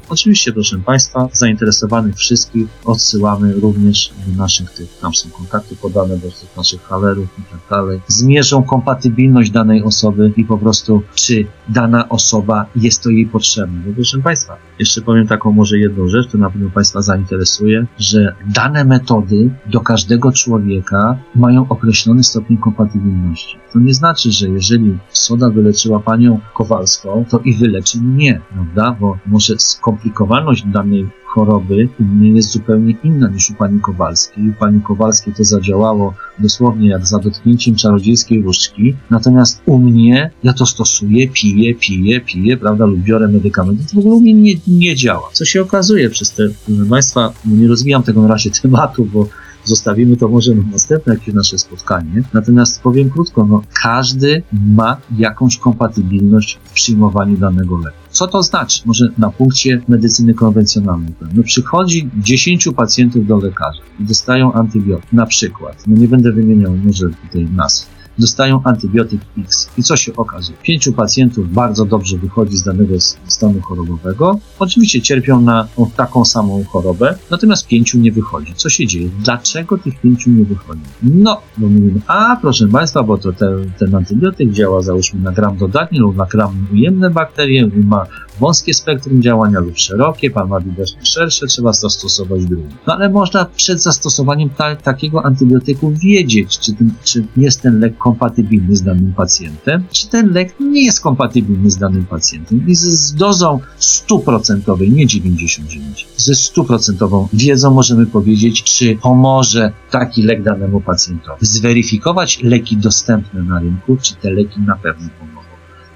[0.09, 2.38] Oczywiście, proszę Państwa, zainteresowanych wszystkich
[2.85, 7.59] odsyłamy również do naszych tych, tam są kontakty podane do tych naszych halerów i tak
[7.69, 13.79] dalej, zmierzą kompatybilność danej osoby i po prostu, czy dana osoba jest to jej potrzebne.
[13.87, 18.35] Bo proszę Państwa, jeszcze powiem taką może jedną rzecz, która na pewno Państwa zainteresuje, że
[18.47, 23.57] dane metody do każdego człowieka mają określony stopień kompatybilności.
[23.73, 28.97] To nie znaczy, że jeżeli soda wyleczyła panią Kowalską, to i wyleczy mnie, prawda?
[28.99, 31.89] Bo może skomplikowaność danej choroby
[32.21, 34.49] jest zupełnie inna niż u pani Kowalskiej.
[34.49, 40.53] U pani Kowalskiej to zadziałało dosłownie jak za dotknięciem czarodziejskiej różdżki, natomiast u mnie ja
[40.53, 44.53] to stosuję, piję, piję, piję, prawda, lub biorę medykamenty, to w ogóle u mnie nie,
[44.67, 45.29] nie działa.
[45.33, 49.27] Co się okazuje przez te, proszę Państwa, no nie rozwijam tego na razie tematu, bo
[49.63, 52.23] Zostawimy to może na następne jakieś nasze spotkanie.
[52.33, 57.98] Natomiast powiem krótko, no, każdy ma jakąś kompatybilność w przyjmowaniu danego leku.
[58.11, 58.81] Co to znaczy?
[58.85, 61.13] Może na punkcie medycyny konwencjonalnej.
[61.33, 66.77] No przychodzi 10 pacjentów do lekarza i dostają antybiotyk, na przykład, no nie będę wymieniał
[66.77, 69.69] może tutaj nazw, dostają antybiotyk X.
[69.77, 70.57] I co się okazuje?
[70.63, 72.93] Pięciu pacjentów bardzo dobrze wychodzi z danego
[73.27, 74.39] stanu chorobowego.
[74.59, 78.53] Oczywiście cierpią na taką samą chorobę, natomiast pięciu nie wychodzi.
[78.55, 79.09] Co się dzieje?
[79.23, 80.81] Dlaczego tych pięciu nie wychodzi?
[81.03, 85.57] No, bo mówimy, a proszę Państwa, bo to ten, ten antybiotyk działa załóżmy na gram
[85.57, 88.05] dodatni lub na gram ujemne bakterie, ma
[88.39, 92.75] wąskie spektrum działania lub szerokie, pan ma widocznie szersze, trzeba zastosować drugi.
[92.87, 97.97] No ale można przed zastosowaniem ta, takiego antybiotyku wiedzieć, czy, ten, czy jest ten lek
[97.97, 102.67] kompatybilny z danym pacjentem, czy ten lek nie jest kompatybilny z danym pacjentem.
[102.67, 110.23] I z, z dozą stuprocentowej, nie 99, ze stuprocentową wiedzą możemy powiedzieć, czy pomoże taki
[110.23, 111.45] lek danemu pacjentowi.
[111.45, 115.38] Zweryfikować leki dostępne na rynku, czy te leki na pewno pomogą.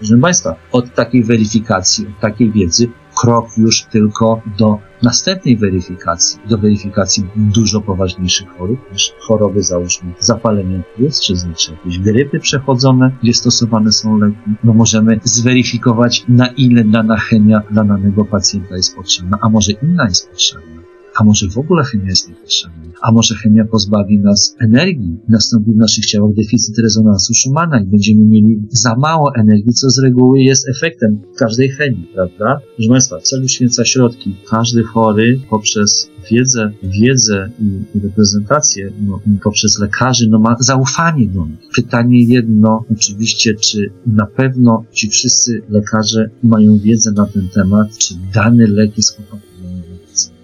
[0.04, 6.58] Proszę Państwa, od takiej weryfikacji, od takiej wiedzy, krok już tylko do następnej weryfikacji, do
[6.58, 13.34] weryfikacji dużo poważniejszych chorób, niż choroby, załóżmy, zapalenia płuc, czy znaczy jakieś grypy przechodzone, gdzie
[13.34, 14.38] stosowane są leki.
[14.63, 20.06] No możemy zweryfikować, na ile dana chemia dla danego pacjenta jest potrzebna, a może inna
[20.06, 20.83] jest potrzebna.
[21.15, 22.84] A może w ogóle chemia jest niepotrzebna?
[23.02, 25.17] A może chemia pozbawi nas energii?
[25.30, 29.99] Nastąpi w naszych ciałach deficyt rezonansu Schumana i będziemy mieli za mało energii, co z
[29.99, 32.62] reguły jest efektem każdej chemii, prawda?
[32.76, 34.36] Proszę Państwa, cel uświęca środki.
[34.49, 41.60] Każdy chory poprzez wiedzę, wiedzę i, reprezentację no, poprzez lekarzy, no ma zaufanie do nich.
[41.76, 48.15] Pytanie jedno, oczywiście, czy na pewno ci wszyscy lekarze mają wiedzę na ten temat, czy
[48.34, 49.53] dany lek jest kompatybilny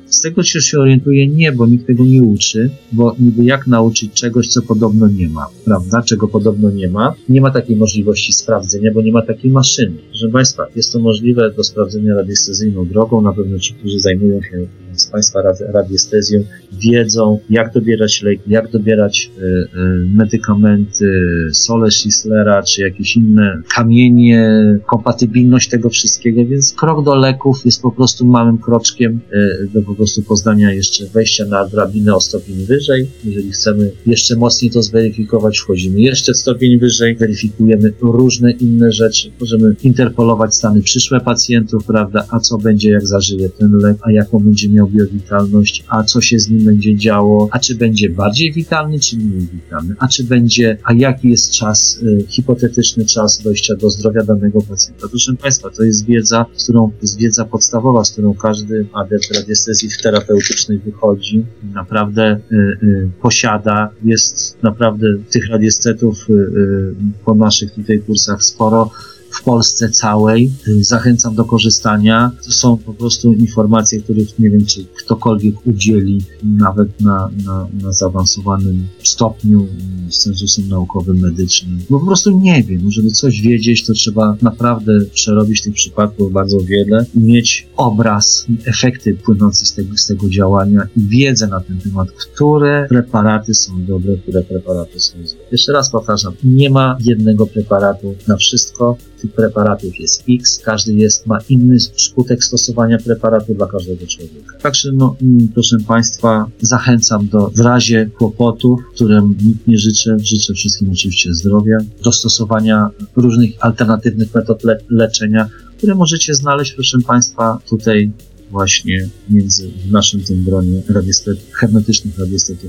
[0.10, 4.14] z tego też się orientuję, nie, bo nikt tego nie uczy, bo niby jak nauczyć
[4.14, 6.02] czegoś, co podobno nie ma, prawda?
[6.02, 7.16] Czego podobno nie ma.
[7.30, 9.96] Nie ma takiej możliwości sprawdzenia, bo nie ma takiej maszyny.
[10.10, 13.22] Proszę Państwa, jest to możliwe do sprawdzenia radiestezyjną drogą.
[13.22, 15.40] Na pewno ci, którzy zajmują się z Państwa
[15.74, 16.40] radiestezją,
[16.72, 19.68] wiedzą, jak dobierać leki, jak dobierać y, y,
[20.16, 21.06] medykamenty,
[21.54, 27.92] sole Schislera, czy jakieś inne kamienie, kompatybilność tego wszystkiego, więc krok do leków jest po
[27.92, 33.08] prostu małym kroczkiem y, do po prostu poznania jeszcze wejścia na drabinę o stopień wyżej.
[33.24, 39.32] Jeżeli chcemy jeszcze mocniej to zweryfikować, wchodzimy jeszcze stopień wyżej, weryfikujemy różne inne rzeczy.
[39.40, 44.40] Możemy interpolować stany przyszłe pacjentów, prawda, a co będzie, jak zażyje ten lek, a jaką
[44.40, 49.00] będzie miał biowitalność, a co się z nim będzie działo, a czy będzie bardziej witalny,
[49.00, 53.90] czy mniej witalny, a czy będzie, a jaki jest czas, y, hipotetyczny czas dojścia do
[53.90, 55.08] zdrowia danego pacjenta.
[55.08, 59.90] Proszę Państwa, to jest wiedza, z którą, jest wiedza podstawowa, z którą każdy adept radiestezji
[60.04, 68.00] terapeutycznej wychodzi, naprawdę y, y, posiada, jest naprawdę tych radiestetów y, y po naszych tutaj
[68.00, 68.92] kursach sporo,
[69.30, 70.52] w Polsce całej.
[70.82, 72.32] Zachęcam do korzystania.
[72.46, 77.92] To są po prostu informacje, których nie wiem, czy ktokolwiek udzieli nawet na, na, na
[77.92, 79.68] zaawansowanym stopniu
[80.10, 81.80] z cenzusem naukowym, medycznym.
[81.90, 82.92] Bo po prostu nie wiem.
[82.92, 89.14] Żeby coś wiedzieć, to trzeba naprawdę przerobić tych przypadków bardzo wiele i mieć obraz, efekty
[89.14, 94.18] płynące z tego, z tego działania i wiedzę na ten temat, które preparaty są dobre,
[94.18, 95.40] które preparaty są złe.
[95.52, 101.28] Jeszcze raz powtarzam, nie ma jednego preparatu na wszystko tych preparatów jest X, każdy jest,
[101.28, 104.58] ma inny skutek stosowania preparatu dla każdego człowieka.
[104.62, 110.54] Także, no, mm, proszę Państwa, zachęcam do, w razie kłopotów, którym nikt nie życzę, życzę
[110.54, 117.60] wszystkim oczywiście zdrowia, do stosowania różnych alternatywnych metod le leczenia, które możecie znaleźć, proszę Państwa,
[117.70, 118.12] tutaj
[118.52, 122.16] właśnie między w naszym tym gronie radiestet, hermetycznych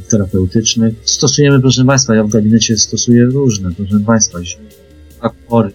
[0.09, 0.95] terapeutycznych.
[1.05, 4.39] Stosujemy, proszę Państwa, ja w gabinecie stosuję różne, proszę Państwa,
[5.21, 5.73] akwory,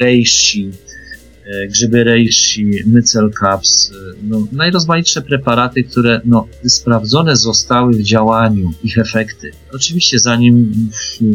[0.00, 0.70] reishi,
[1.44, 8.72] e, grzyby reishi, mycel caps, e, no, najrozmaitsze preparaty, które no, sprawdzone zostały w działaniu,
[8.84, 9.50] ich efekty.
[9.72, 10.72] Oczywiście zanim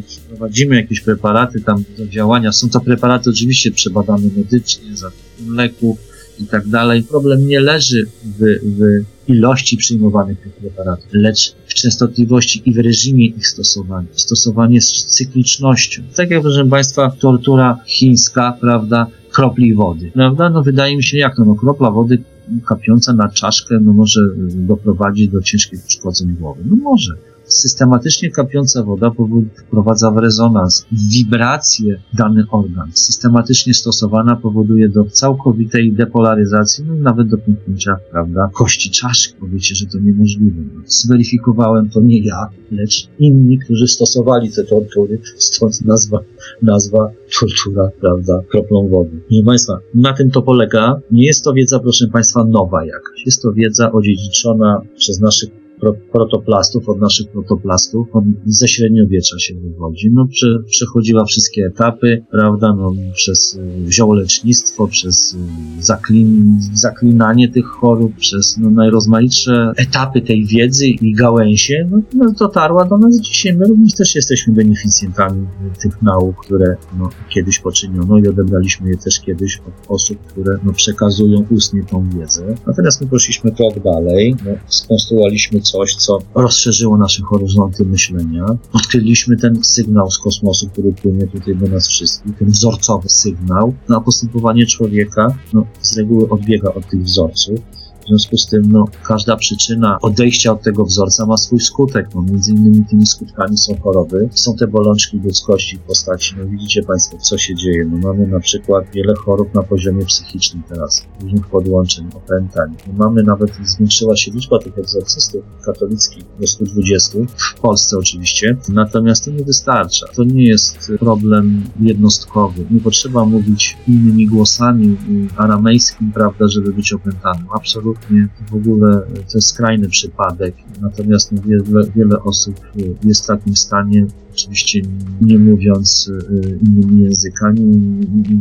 [0.08, 5.12] wprowadzimy jakieś preparaty tam do działania, są to preparaty oczywiście przebadane medycznie, za
[5.50, 5.98] leków
[6.39, 7.04] i tak dalej.
[7.04, 13.25] Problem nie leży w, w ilości przyjmowanych tych preparatów, lecz w częstotliwości i w reżimie
[13.25, 14.07] ich stosowania.
[14.11, 16.03] Stosowanie z cyklicznością.
[16.15, 20.49] Tak jak, proszę Państwa, tortura chińska, prawda, kropli wody, prawda?
[20.49, 22.23] No wydaje mi się, jak to, no kropla wody
[22.65, 24.21] kapiąca na czaszkę no może
[24.55, 26.61] doprowadzić do ciężkich uszkodzeń głowy.
[26.65, 27.13] No może
[27.47, 29.12] systematycznie kapiąca woda
[29.55, 32.91] wprowadza w rezonans, w wibrację dany organ.
[32.93, 39.33] Systematycznie stosowana powoduje do całkowitej depolaryzacji, no nawet do pęknięcia, prawda, kości czaszki.
[39.39, 40.62] Powiecie, że to niemożliwe.
[40.75, 46.19] No, zweryfikowałem to nie ja, lecz inni, którzy stosowali te tortury, stąd nazwa,
[46.62, 49.21] nazwa tortura, prawda, kroplą wody.
[49.27, 50.99] Proszę Państwa, na tym to polega.
[51.12, 53.25] Nie jest to wiedza, proszę Państwa, nowa jakaś.
[53.25, 55.66] Jest to wiedza odziedziczona przez naszych
[56.11, 60.11] protoplastów, od naszych protoplastów, od, ze średniowiecza się wywodzi.
[60.13, 65.37] No, prze, przechodziła wszystkie etapy, prawda, no, przez y, ziołolecznictwo, przez y,
[65.83, 72.85] zaklin, zaklinanie tych chorób, przez no, najrozmaitsze etapy tej wiedzy i gałęzie, no, no, dotarła
[72.85, 73.57] do nas dzisiaj.
[73.57, 75.47] My również też jesteśmy beneficjentami
[75.81, 80.73] tych nauk, które no, kiedyś poczyniono i odebraliśmy je też kiedyś od osób, które no,
[80.73, 82.55] przekazują ustnie tą wiedzę.
[82.67, 88.45] Natomiast my poszliśmy krok dalej, no, skonstruowaliśmy coś, co rozszerzyło nasze horyzonty myślenia.
[88.73, 93.97] Odkryliśmy ten sygnał z kosmosu, który płynie tutaj do nas wszystkich, ten wzorcowy sygnał, no
[93.97, 97.60] a postępowanie człowieka no, z reguły odbiega od tych wzorców.
[98.08, 102.08] W związku z tym, no, każda przyczyna odejścia od tego wzorca ma swój skutek.
[102.15, 106.84] No, między innymi tymi skutkami są choroby, są te bolączki ludzkości w postaci, no widzicie
[106.84, 107.86] Państwo, co się dzieje.
[107.91, 112.76] No, mamy na przykład wiele chorób na poziomie psychicznym teraz, różnych podłączeń, opętań.
[112.88, 117.17] No, mamy nawet, zwiększyła się liczba tych egzorcystów katolickich do 120,
[117.58, 120.08] w Polsce oczywiście, natomiast to nie wystarcza.
[120.15, 122.65] To nie jest problem jednostkowy.
[122.72, 124.98] Nie potrzeba mówić innymi głosami
[125.38, 127.46] aramejskim, prawda, żeby być opętanym.
[127.56, 130.55] Absolutnie absolutnie w ogóle to jest skrajny przypadek.
[130.81, 132.62] Natomiast wiele, wiele osób
[133.03, 134.81] jest w takim stanie, oczywiście
[135.21, 137.62] nie mówiąc y, innymi językami,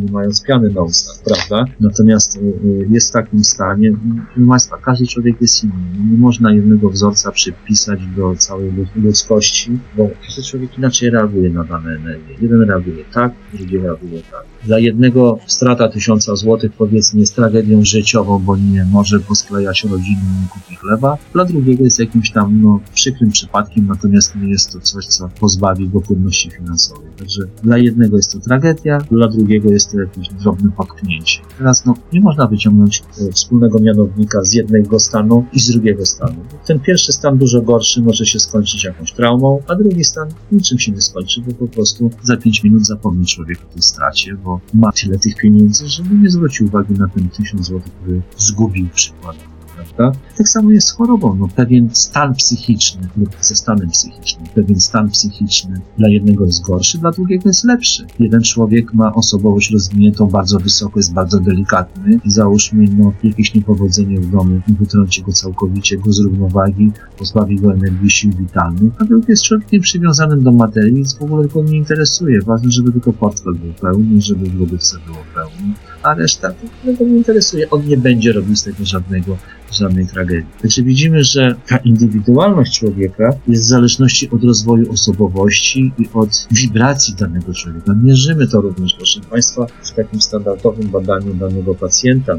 [0.05, 1.73] nie mając piany na ustach, prawda?
[1.79, 3.91] Natomiast y, y, jest w takim stanie,
[4.33, 5.73] proszę Państwa, każdy człowiek jest inny.
[6.11, 11.95] Nie można jednego wzorca przypisać do całej ludzkości, bo każdy człowiek inaczej reaguje na dane
[11.95, 12.35] energie.
[12.41, 14.45] Jeden reaguje tak, drugi reaguje tak.
[14.63, 20.47] Dla jednego strata tysiąca złotych powiedzmy jest tragedią życiową, bo nie może posklejać rodziny, nie
[20.49, 21.17] kupi chleba.
[21.33, 25.89] Dla drugiego jest jakimś tam no, przykrym przypadkiem, natomiast nie jest to coś, co pozbawi
[25.89, 27.11] go płynności finansowej.
[27.17, 31.39] Także dla jednego jest to tragedia, dla drugiego jest to jakieś drobne potknięcie.
[31.57, 36.35] Teraz no, nie można wyciągnąć e, wspólnego mianownika z jednego stanu i z drugiego stanu.
[36.65, 40.91] Ten pierwszy stan dużo gorszy może się skończyć jakąś traumą, a drugi stan niczym się
[40.91, 44.91] nie skończy, bo po prostu za pięć minut zapomni człowiek o tej stracie, bo ma
[44.91, 49.36] tyle tych pieniędzy, że nie zwróci uwagi na ten tysiąc złotych, który zgubił przykładowo
[49.97, 50.19] prawda?
[50.37, 51.35] Tak samo jest z chorobą.
[51.35, 56.97] No, pewien stan psychiczny lub ze stanem psychicznym, pewien stan psychiczny dla jednego jest gorszy,
[56.97, 58.05] dla drugiego jest lepszy.
[58.19, 64.19] Jeden człowiek ma osobowość rozwiniętą bardzo wysoko, jest bardzo delikatny i załóżmy, no, jakieś niepowodzenie
[64.19, 69.25] w domu wytrąci go całkowicie, go z równowagi, pozbawi go energii sił witalnych, a drugi
[69.27, 72.41] jest człowiekiem przywiązanym do materii, nic w ogóle go nie interesuje.
[72.41, 77.05] Ważne, żeby tylko portfel był pełny, żeby w lodówce było pełno a reszta to go
[77.05, 77.69] nie interesuje.
[77.69, 79.37] On nie będzie robił z tego żadnego,
[79.71, 80.51] żadnej tragedii.
[80.61, 87.15] Także widzimy, że ta indywidualność człowieka jest w zależności od rozwoju osobowości i od wibracji
[87.15, 87.95] danego człowieka.
[88.03, 92.33] Mierzymy to również, proszę Państwa, w takim standardowym badaniu danego pacjenta.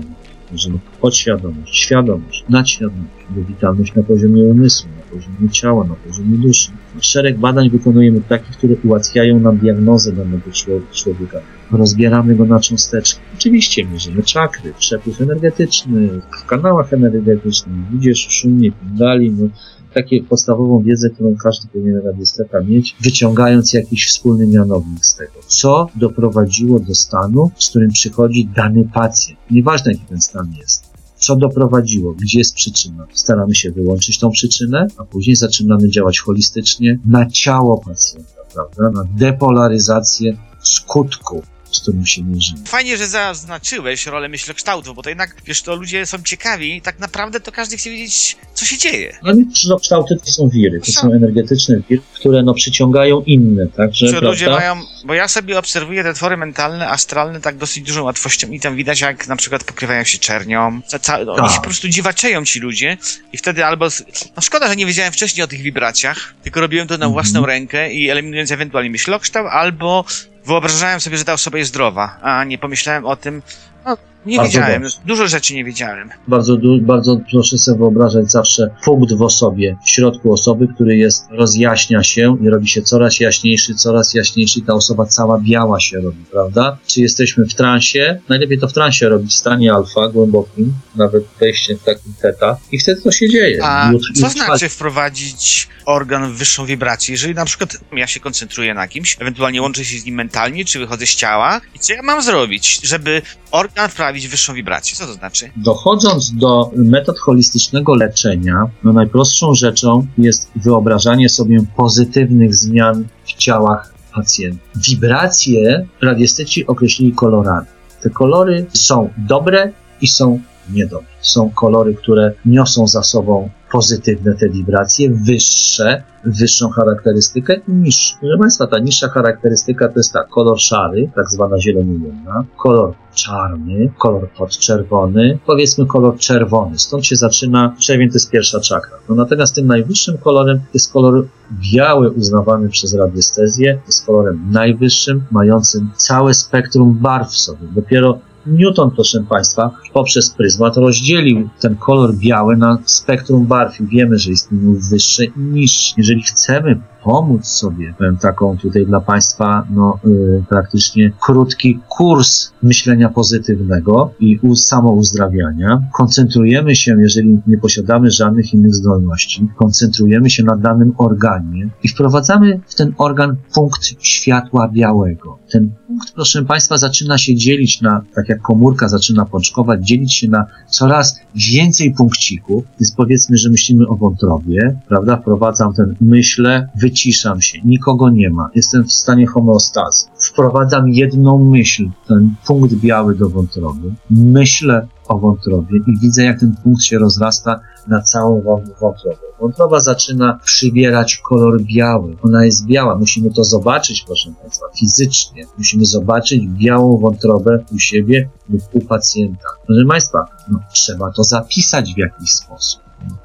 [0.52, 3.08] Mierzymy podświadomość, świadomość, nadświadomość,
[3.48, 6.70] witalność na poziomie umysłu, na poziomie ciała, na poziomie duszy.
[7.00, 10.50] Szereg badań wykonujemy takich, które ułatwiają nam diagnozę danego
[10.92, 11.40] człowieka
[11.72, 13.20] rozbieramy go na cząsteczki.
[13.34, 16.08] Oczywiście mierzymy czakry, przepływ energetyczny,
[16.42, 19.48] w kanałach energetycznych, widzisz, szumnie, pindali, no,
[19.94, 25.32] takie podstawową wiedzę, którą każdy powinien radiosteta mieć, wyciągając jakiś wspólny mianownik z tego.
[25.46, 29.40] Co doprowadziło do stanu, z którym przychodzi dany pacjent?
[29.50, 33.06] Nieważne, jaki ten stan jest co doprowadziło, gdzie jest przyczyna.
[33.12, 38.90] Staramy się wyłączyć tą przyczynę, a później zaczynamy działać holistycznie na ciało pacjenta, prawda?
[38.90, 42.66] Na depolaryzację skutku z którym się mierzymy.
[42.66, 47.40] Fajnie, że zaznaczyłeś rolę myślokształtu, bo to jednak, wiesz, to ludzie są ciekawi tak naprawdę
[47.40, 49.18] to każdy chce wiedzieć, co się dzieje.
[49.22, 54.20] No myślokształty to są wiry, to są energetyczne wiry, które no przyciągają inne, także, Że
[54.20, 58.60] ludzie mają, bo ja sobie obserwuję te twory mentalne, astralne tak dosyć dużą łatwością i
[58.60, 62.44] tam widać, jak na przykład pokrywają się czernią, ca, no, oni się po prostu dziwaczeją
[62.44, 62.96] ci ludzie
[63.32, 63.88] i wtedy albo,
[64.36, 67.12] no szkoda, że nie wiedziałem wcześniej o tych wibracjach, tylko robiłem to na mhm.
[67.12, 70.04] własną rękę i eliminując ewentualnie myślokształt, albo
[70.48, 73.42] wyobrażałem sobie, że ta osoba jest zdrowa, a nie pomyślałem o tym,
[73.88, 73.96] no,
[74.26, 74.96] Nie Bardzo wiedziałem, dobrze.
[75.06, 76.10] dużo rzeczy nie wiedziałem.
[76.28, 81.26] Bardzo, du- bardzo proszę sobie wyobrażać zawsze punkt w osobie, w środku osoby, który jest,
[81.30, 86.24] rozjaśnia się i robi się coraz jaśniejszy, coraz jaśniejszy ta osoba cała biała się robi,
[86.30, 86.76] prawda?
[86.86, 88.20] Czy jesteśmy w transie?
[88.28, 92.78] Najlepiej to w transie robić, w stanie alfa, głębokim, nawet wejście w taki teta i
[92.78, 93.58] wtedy to się dzieje.
[93.64, 97.12] A co znaczy wprowadzić organ w wyższą wibrację?
[97.12, 100.78] Jeżeli na przykład ja się koncentruję na kimś, ewentualnie łączę się z nim mentalnie, czy
[100.78, 104.96] wychodzę z ciała, i co ja mam zrobić, żeby organ wprawić w wyższą wibrację?
[104.96, 105.50] Co to znaczy?
[105.56, 113.94] Dochodząc do metod holistycznego leczenia, no najprostszą rzeczą jest wyobrażanie sobie pozytywnych zmian w ciałach
[114.14, 114.64] pacjenta.
[114.76, 117.66] Wibracje radiesteci określili kolorami.
[118.02, 120.40] Te kolory są dobre i są
[120.72, 121.06] niedobre.
[121.20, 128.16] Są kolory, które niosą za sobą pozytywne te wibracje, wyższe, wyższą charakterystykę niższe.
[128.20, 133.92] Proszę Państwa, ta niższa charakterystyka to jest tak, kolor szary, tak zwana zieloniujemna, kolor czarny,
[133.98, 136.78] kolor podczerwony, powiedzmy kolor czerwony.
[136.78, 138.96] Stąd się zaczyna, czerwień to jest pierwsza czakra.
[139.08, 141.26] No natomiast tym najwyższym kolorem jest kolor
[141.72, 147.66] biały uznawany przez radiestezję, jest kolorem najwyższym, mającym całe spektrum barw w sobie.
[147.74, 154.18] Dopiero Newton, proszę Państwa, poprzez pryzmat rozdzielił ten kolor biały na spektrum barw i wiemy,
[154.18, 155.94] że istnieją wyższe i niższe.
[155.96, 163.08] Jeżeli chcemy pomóc sobie, powiem taką tutaj dla Państwa, no yy, praktycznie krótki kurs myślenia
[163.08, 170.92] pozytywnego i samouzdrawiania, koncentrujemy się, jeżeli nie posiadamy żadnych innych zdolności, koncentrujemy się na danym
[170.98, 175.38] organie i wprowadzamy w ten organ punkt światła białego.
[175.52, 180.28] Ten punkt, proszę Państwa, zaczyna się dzielić na, tak jak komórka zaczyna pączkować, dzielić się
[180.28, 181.20] na coraz
[181.52, 185.16] więcej punkcików, więc powiedzmy, że myślimy o wątrobie, prawda?
[185.16, 186.68] Wprowadzam ten myślę,
[186.98, 190.06] wyciszam się, nikogo nie ma, jestem w stanie homeostazy.
[190.20, 196.54] Wprowadzam jedną myśl, ten punkt biały do wątroby, myślę o wątrobie i widzę, jak ten
[196.62, 199.16] punkt się rozrasta na całą wą- wątrobę.
[199.40, 202.16] Wątroba zaczyna przybierać kolor biały.
[202.22, 202.98] Ona jest biała.
[202.98, 205.44] Musimy to zobaczyć, proszę Państwa, fizycznie.
[205.58, 209.48] Musimy zobaczyć białą wątrobę u siebie lub u pacjenta.
[209.66, 212.82] Proszę Państwa, no, trzeba to zapisać w jakiś sposób.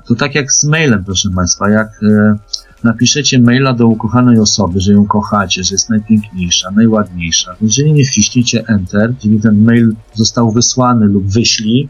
[0.07, 2.35] To tak jak z mailem, proszę Państwa, jak e,
[2.83, 7.55] napiszecie maila do ukochanej osoby, że ją kochacie, że jest najpiękniejsza, najładniejsza.
[7.61, 11.89] Jeżeli nie wciśniecie Enter, czyli ten mail został wysłany lub wyślij,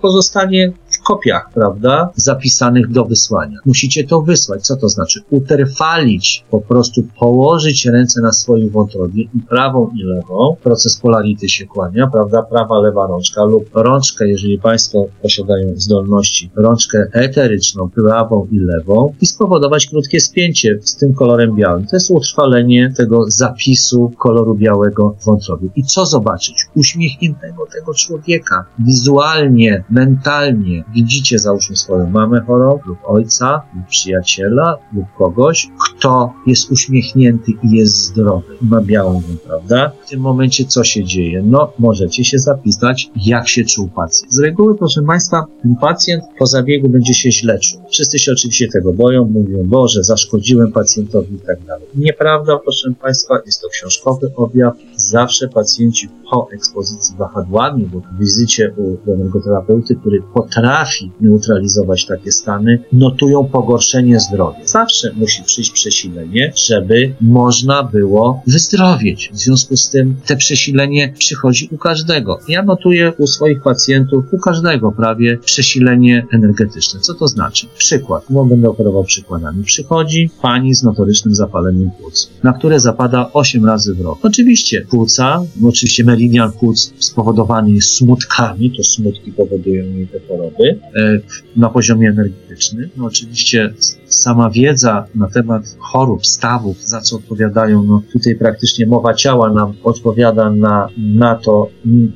[0.00, 3.58] pozostanie w kopiach, prawda, zapisanych do wysłania.
[3.66, 4.62] Musicie to wysłać.
[4.62, 5.20] Co to znaczy?
[5.30, 10.56] Utrwalić, po prostu położyć ręce na swojej wątrobie i prawą i lewą.
[10.62, 17.06] Proces polarity się kłania, prawda, prawa, lewa rączka lub rączkę, jeżeli Państwo posiadają zdolności, rączkę
[17.12, 21.86] eteryczną, prawą i lewą i spowodować krótkie spięcie z tym kolorem białym.
[21.86, 25.68] To jest utrwalenie tego zapisu koloru białego w wątrobie.
[25.76, 26.66] I co zobaczyć?
[26.74, 28.64] Uśmiechniętego tego człowieka.
[28.78, 30.84] Wizualnie, mentalnie.
[30.94, 37.76] Widzicie, załóżmy swoją mamę chorą, lub ojca, lub przyjaciela, lub kogoś, kto jest uśmiechnięty i
[37.76, 38.56] jest zdrowy.
[38.62, 39.92] Ma białą, prawda?
[40.06, 41.42] W tym momencie co się dzieje?
[41.42, 44.32] No, możecie się zapisać, jak się czuł pacjent.
[44.32, 47.80] Z reguły, proszę Państwa, ten pacjent po zabiegu będzie się źle czuł.
[47.90, 51.86] Wszyscy się oczywiście tego boją, mówią, Boże, zaszkodziłem pacjentowi i tak dalej.
[51.94, 54.74] Nieprawda, proszę Państwa, jest to książkowy objaw.
[54.96, 63.44] Zawsze pacjenci po ekspozycji wahadłami lub wizycie u energoterapeuty, który potrafi neutralizować takie stany, notują
[63.44, 64.58] pogorszenie zdrowia.
[64.64, 69.30] Zawsze musi przyjść przesilenie, żeby można było wyzdrowieć.
[69.32, 72.38] W związku z tym te przesilenie przychodzi u każdego.
[72.48, 77.00] Ja notuję u swoich pacjentów, u każdego prawie przesilenie energetyczne.
[77.00, 77.66] Co to znaczy?
[77.78, 79.64] Przykład, no będę operował przykładami.
[79.64, 84.18] Przychodzi pani z notorycznym zapaleniem płuc, na które zapada 8 razy w rok.
[84.22, 87.23] Oczywiście płuca, oczywiście meridian płuc spowodowany
[87.66, 91.20] jest smutkami, to smutki powodują jej te choroby e,
[91.56, 92.90] na poziomie energetycznym.
[92.96, 93.74] No oczywiście
[94.06, 99.74] sama wiedza na temat chorób, stawów, za co odpowiadają, no tutaj praktycznie mowa ciała nam
[99.82, 101.68] odpowiada na, na to,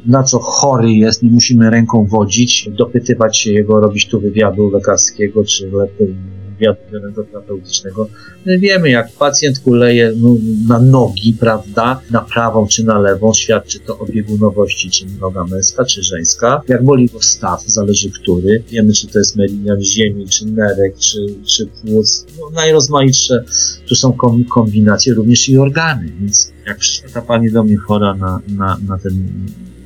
[0.06, 5.44] na co chory jest, nie musimy ręką wodzić, dopytywać się jego, robić tu wywiadu lekarskiego,
[5.44, 8.08] czy lepiej wywiadu terapeutycznego.
[8.46, 10.36] My wiemy, jak pacjent kuleje no,
[10.68, 15.84] na nogi, prawda, na prawą czy na lewą, świadczy to o biegunowości, czy noga męska,
[15.84, 16.62] czy żeńska.
[16.68, 18.62] Jak boli go staw, zależy który.
[18.68, 22.26] Wiemy, czy to jest meridian ziemi, czy nerek, czy, czy płuc.
[22.40, 23.44] No, najrozmaitsze
[23.88, 28.14] tu są kom, kombinacje, również i organy, więc jak przyszła ta pani do mnie chora
[28.14, 29.28] na, na, na ten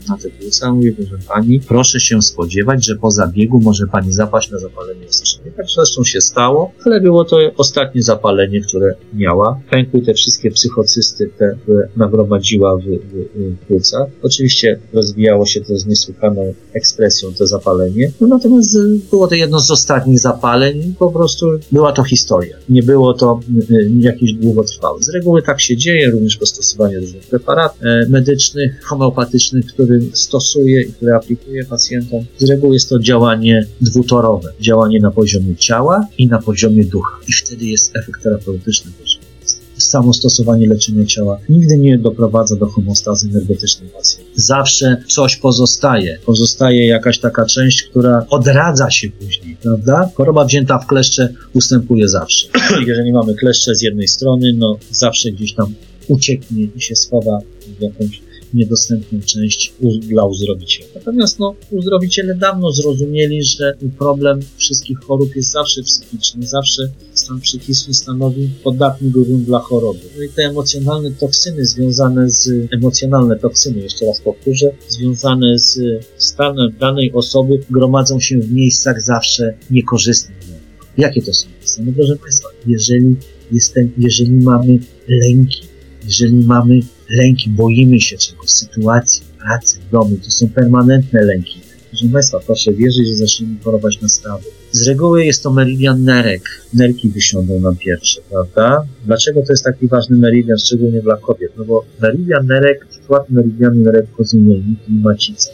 [0.09, 0.73] na płuca.
[0.73, 5.51] Mówię, proszę pani, proszę się spodziewać, że po zabiegu może pani zapaść na zapalenie ostrzenie.
[5.57, 9.61] Tak zresztą się stało, ale było to ostatnie zapalenie, które miała.
[9.71, 12.87] Pękły te wszystkie psychocysty, te, które nagromadziła w, w,
[13.35, 14.09] w płucach.
[14.23, 18.11] Oczywiście rozwijało się to z niesłychaną ekspresją, to zapalenie.
[18.21, 22.57] No, natomiast y, było to jedno z ostatnich zapaleń po prostu była to historia.
[22.69, 23.41] Nie było to
[23.71, 25.03] y, y, jakieś długotrwałe.
[25.03, 30.83] Z reguły tak się dzieje, również po stosowaniu różnych preparatów e, medycznych, homeopatycznych, które stosuje
[30.83, 32.25] i które aplikuje pacjentom.
[32.39, 34.53] Z reguły jest to działanie dwutorowe.
[34.61, 37.17] Działanie na poziomie ciała i na poziomie ducha.
[37.29, 39.19] I wtedy jest efekt terapeutyczny też
[39.83, 44.33] samo stosowanie leczenia ciała nigdy nie doprowadza do homostazy energetycznej pacjenta.
[44.35, 46.19] Zawsze coś pozostaje.
[46.27, 50.11] Pozostaje jakaś taka część, która odradza się później, prawda?
[50.15, 52.49] Choroba wzięta w kleszcze ustępuje zawsze.
[52.89, 55.75] Jeżeli mamy kleszcze z jednej strony, no zawsze gdzieś tam
[56.09, 57.39] ucieknie i się schowa
[57.79, 58.23] w jakąś
[58.55, 60.89] niedostępną część dla uzdrowiciela.
[60.95, 66.83] Natomiast no, uzdrowiciele dawno zrozumieli, że problem wszystkich chorób jest zawsze psychiczny, zawsze
[67.15, 70.01] stan psychiczny stanowi podatny grunt dla choroby.
[70.17, 75.81] No i te emocjonalne toksyny związane z, emocjonalne toksyny, jeszcze raz powtórzę, związane z
[76.17, 80.37] stanem danej osoby gromadzą się w miejscach zawsze niekorzystnych.
[80.99, 81.83] Jakie to są miejsca?
[81.85, 83.17] No proszę Państwa, jeżeli,
[83.53, 84.79] jestem, jeżeli mamy
[85.09, 85.63] lęki,
[86.05, 86.81] jeżeli mamy
[87.13, 91.61] lęki, boimy się czegoś, sytuacji, pracy, domu, to są permanentne lęki.
[91.91, 94.45] Proszę Państwa, proszę wierzyć, że zaczniemy chorować na stawy.
[94.73, 96.43] Z reguły jest to meridian nerek.
[96.75, 98.85] Nerki wysiądą nam pierwsze, prawda?
[99.07, 101.53] Dlaczego to jest taki ważny meridian, szczególnie dla kobiet?
[101.57, 105.51] No bo meridian nerek, przykład meridianu nerek kozymiennik i macica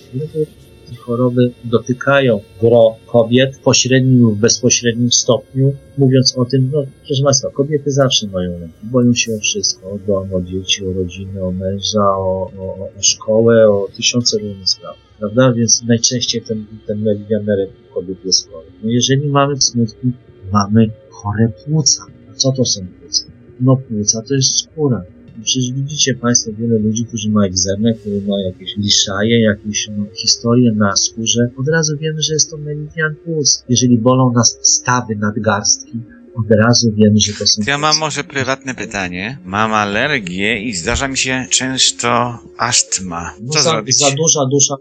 [1.08, 7.50] choroby dotykają gro kobiet w pośrednim lub bezpośrednim stopniu, mówiąc o tym, no proszę Państwa,
[7.50, 11.52] kobiety zawsze mają lęki, boją się o wszystko, o dom, o dzieci, o rodzinę, o
[11.52, 15.52] męża, o, o, o szkołę, o tysiące różnych spraw, prawda?
[15.52, 18.66] Więc najczęściej ten, ten meridianerek kobiet jest chory.
[18.82, 20.12] No jeżeli mamy smutki,
[20.52, 22.02] mamy chore płuca.
[22.30, 23.24] A co to są płuca?
[23.60, 25.04] No płuca to jest skóra.
[25.44, 30.72] Przecież widzicie Państwo wiele ludzi, którzy ma egzemę, którzy ma jakieś liszaje, jakieś no, historie
[30.72, 31.50] na skórze.
[31.56, 33.64] Od razu wiemy, że jest to meridian płuc.
[33.68, 36.00] Jeżeli bolą nas stawy nadgarstki,
[36.34, 37.62] od razu wiemy, że to są...
[37.66, 39.38] Ja mam może prywatne pytanie.
[39.44, 43.34] Mam alergię i zdarza mi się często astma.
[43.36, 43.98] Co no, za, zrobić?
[43.98, 44.74] Za duża dusza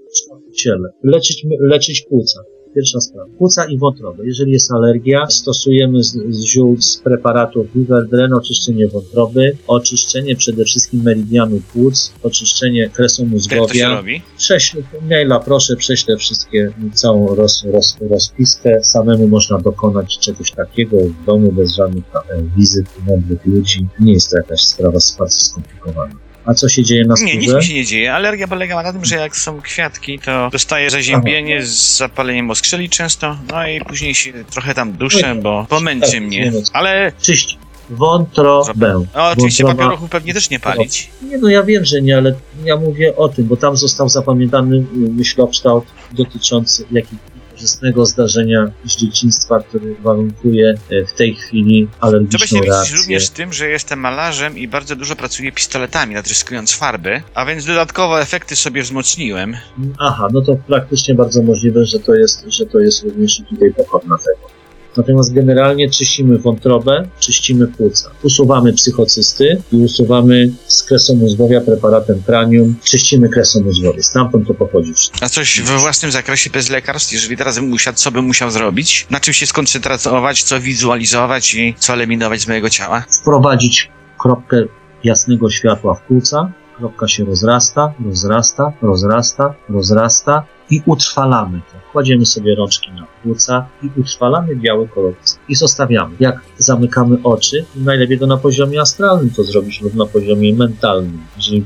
[0.51, 0.89] w ciele.
[1.03, 2.39] Leczyć, leczyć płuca.
[2.76, 3.30] Pierwsza sprawa.
[3.38, 4.26] Płuca i wątrobę.
[4.26, 11.01] Jeżeli jest alergia, stosujemy z, z ziół, z preparatów Viverdren, oczyszczenie wątroby, oczyszczenie przede wszystkim
[11.03, 13.61] meridianu płuc, oczyszczenie kresu mózgowia.
[13.61, 14.22] Jak to się robi?
[14.38, 18.80] Prześlę, maila proszę, prześlę wszystkie, całą roz, roz, rozpiskę.
[18.84, 23.88] Samemu można dokonać czegoś takiego w domu, bez żadnych e, wizyt mądrych ludzi.
[23.99, 26.26] Nie jest to jakaś sprawa bardzo skomplikowana.
[26.48, 27.34] A co się dzieje na skórze?
[27.34, 28.14] Nie, nic mi się nie dzieje.
[28.14, 33.38] Alergia polega na tym, że jak są kwiatki, to dostaję zaziębienie z zapaleniem oskrzeli często,
[33.52, 36.52] no i później się trochę tam duszę, bo pomęczy mnie.
[36.74, 37.12] Ale...
[37.22, 37.58] Czyść
[37.89, 39.06] wątrobę.
[39.16, 39.84] No, oczywiście Wątroba...
[39.84, 41.10] papierochu pewnie też nie palić.
[41.22, 44.86] Nie, no ja wiem, że nie, ale ja mówię o tym, bo tam został zapamiętany
[44.93, 47.20] myślokształt dotyczący jakich
[47.58, 53.53] korzystnego zdarzenia z dzieciństwa, który warunkuje e, w tej chwili alergiczną Trzeba się również tym,
[53.53, 58.82] że jestem malarzem i bardzo dużo pracuję pistoletami, natryskując farby, a więc dodatkowo efekty sobie
[58.82, 59.58] wzmocniłem.
[59.99, 64.18] Aha, no to praktycznie bardzo możliwe, że to jest, że to jest również tutaj pochodna
[64.18, 64.57] tego.
[64.97, 68.09] Natomiast generalnie czyścimy wątrobę, czyścimy płuca.
[68.23, 72.75] Usuwamy psychocysty i usuwamy z kresu mózgowia preparatem pranium.
[72.83, 74.03] Czyścimy kresą mózgowie.
[74.03, 74.93] Stamtąd to pochodzi.
[75.21, 79.07] A coś we własnym zakresie bez lekarstw, jeżeli teraz bym usiadł, co bym musiał zrobić?
[79.09, 83.03] Na czym się skoncentrować, co wizualizować i co eliminować z mojego ciała?
[83.21, 84.63] Wprowadzić kropkę
[85.03, 91.91] jasnego światła w płuca, kropka się rozrasta, rozrasta, rozrasta, rozrasta i utrwalamy to.
[91.91, 95.13] Kładziemy sobie rączki na płuca i utrwalamy biały kolor
[95.49, 96.15] i zostawiamy.
[96.20, 101.20] Jak zamykamy oczy, najlepiej to na poziomie astralnym to zrobić lub na poziomie mentalnym.
[101.36, 101.65] Jeżeli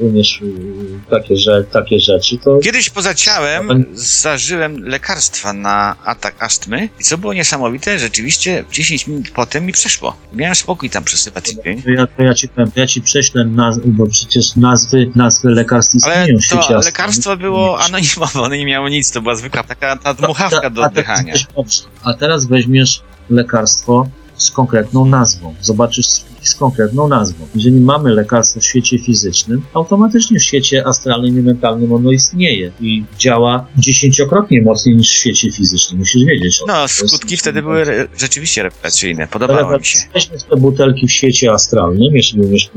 [0.00, 2.58] umiesz y, takie, że, takie rzeczy, to...
[2.58, 9.30] Kiedyś poza ciałem zażyłem lekarstwa na atak astmy i co było niesamowite, rzeczywiście 10 minut
[9.30, 10.16] potem mi przeszło.
[10.32, 11.82] Miałem spokój tam przez chyba tydzień.
[11.86, 16.52] Ja, to ja, ci, ja ci prześlę, nazwy, bo przecież nazwy, nazwy lekarstw istnieją w
[16.52, 20.70] Ale to lekarstwo było anonimowe, one nie miało nic, to była zwykła taka ta dmuchawka
[20.70, 21.34] do oddychania.
[22.04, 25.54] A teraz weźmiesz lekarstwo z konkretną nazwą.
[25.60, 26.06] Zobaczysz
[26.48, 27.46] z konkretną nazwą.
[27.54, 33.04] Jeżeli mamy lekarstwo w świecie fizycznym, automatycznie w świecie astralnym i mentalnym ono istnieje i
[33.18, 35.98] działa dziesięciokrotnie mocniej niż w świecie fizycznym.
[35.98, 36.74] Musisz wiedzieć o tym.
[36.74, 39.28] No, skutki wtedy były re rzeczywiście reprezentacyjne.
[39.28, 39.98] Podobało mi się.
[40.14, 42.70] Weźmy te butelki w świecie astralnym, jeśli umiesz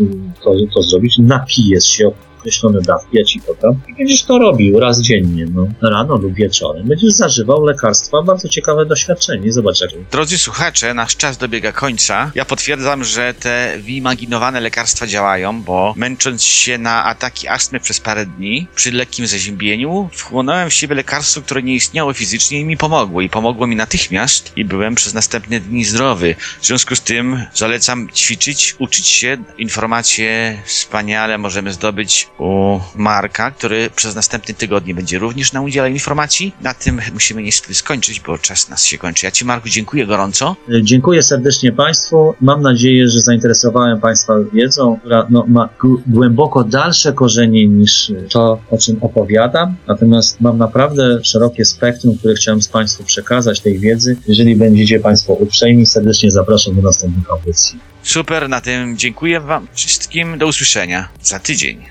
[0.43, 2.11] to, to zrobić, napijesz się
[2.42, 3.72] określone dawki, ja ci podam.
[3.88, 6.88] I będziesz to robił raz dziennie, no, rano lub wieczorem.
[6.88, 9.52] Będziesz zażywał lekarstwa, bardzo ciekawe doświadczenie.
[9.52, 12.32] Zobacz, jak Drodzy słuchacze, nasz czas dobiega końca.
[12.36, 18.26] Ja potwierdzam, że te wyimaginowane lekarstwa działają, bo męcząc się na ataki astmy przez parę
[18.26, 23.22] dni, przy lekkim zaziębieniu, wchłonąłem w siebie lekarstwo, które nie istniało fizycznie i mi pomogło.
[23.22, 26.36] I pomogło mi natychmiast i byłem przez następne dni zdrowy.
[26.62, 29.38] W związku z tym zalecam ćwiczyć, uczyć się.
[29.58, 36.54] Informacje wspaniale możemy zdobyć u Marka, który przez następne tygodnie będzie również nam udzielał informacji.
[36.62, 39.26] Na tym musimy niestety skończyć, bo czas nas się kończy.
[39.26, 40.56] Ja Ci, Marku, dziękuję gorąco.
[40.82, 42.34] Dziękuję serdecznie Państwu.
[42.42, 48.62] Mam nadzieję, że zainteresowałem Państwa wiedzą, która no, ma gł- głęboko dalsze korzenie niż to,
[48.72, 49.76] o czym opowiadam.
[49.88, 54.18] Natomiast mam naprawdę szerokie spektrum, które chciałem z Państwu przekazać tej wiedzy.
[54.28, 57.80] Jeżeli będziecie Państwo uprzejmi, serdecznie zapraszam do następnych audycji.
[58.04, 60.38] Super, na tym dziękuję Wam wszystkim.
[60.38, 61.86] Do usłyszenia za tydzień.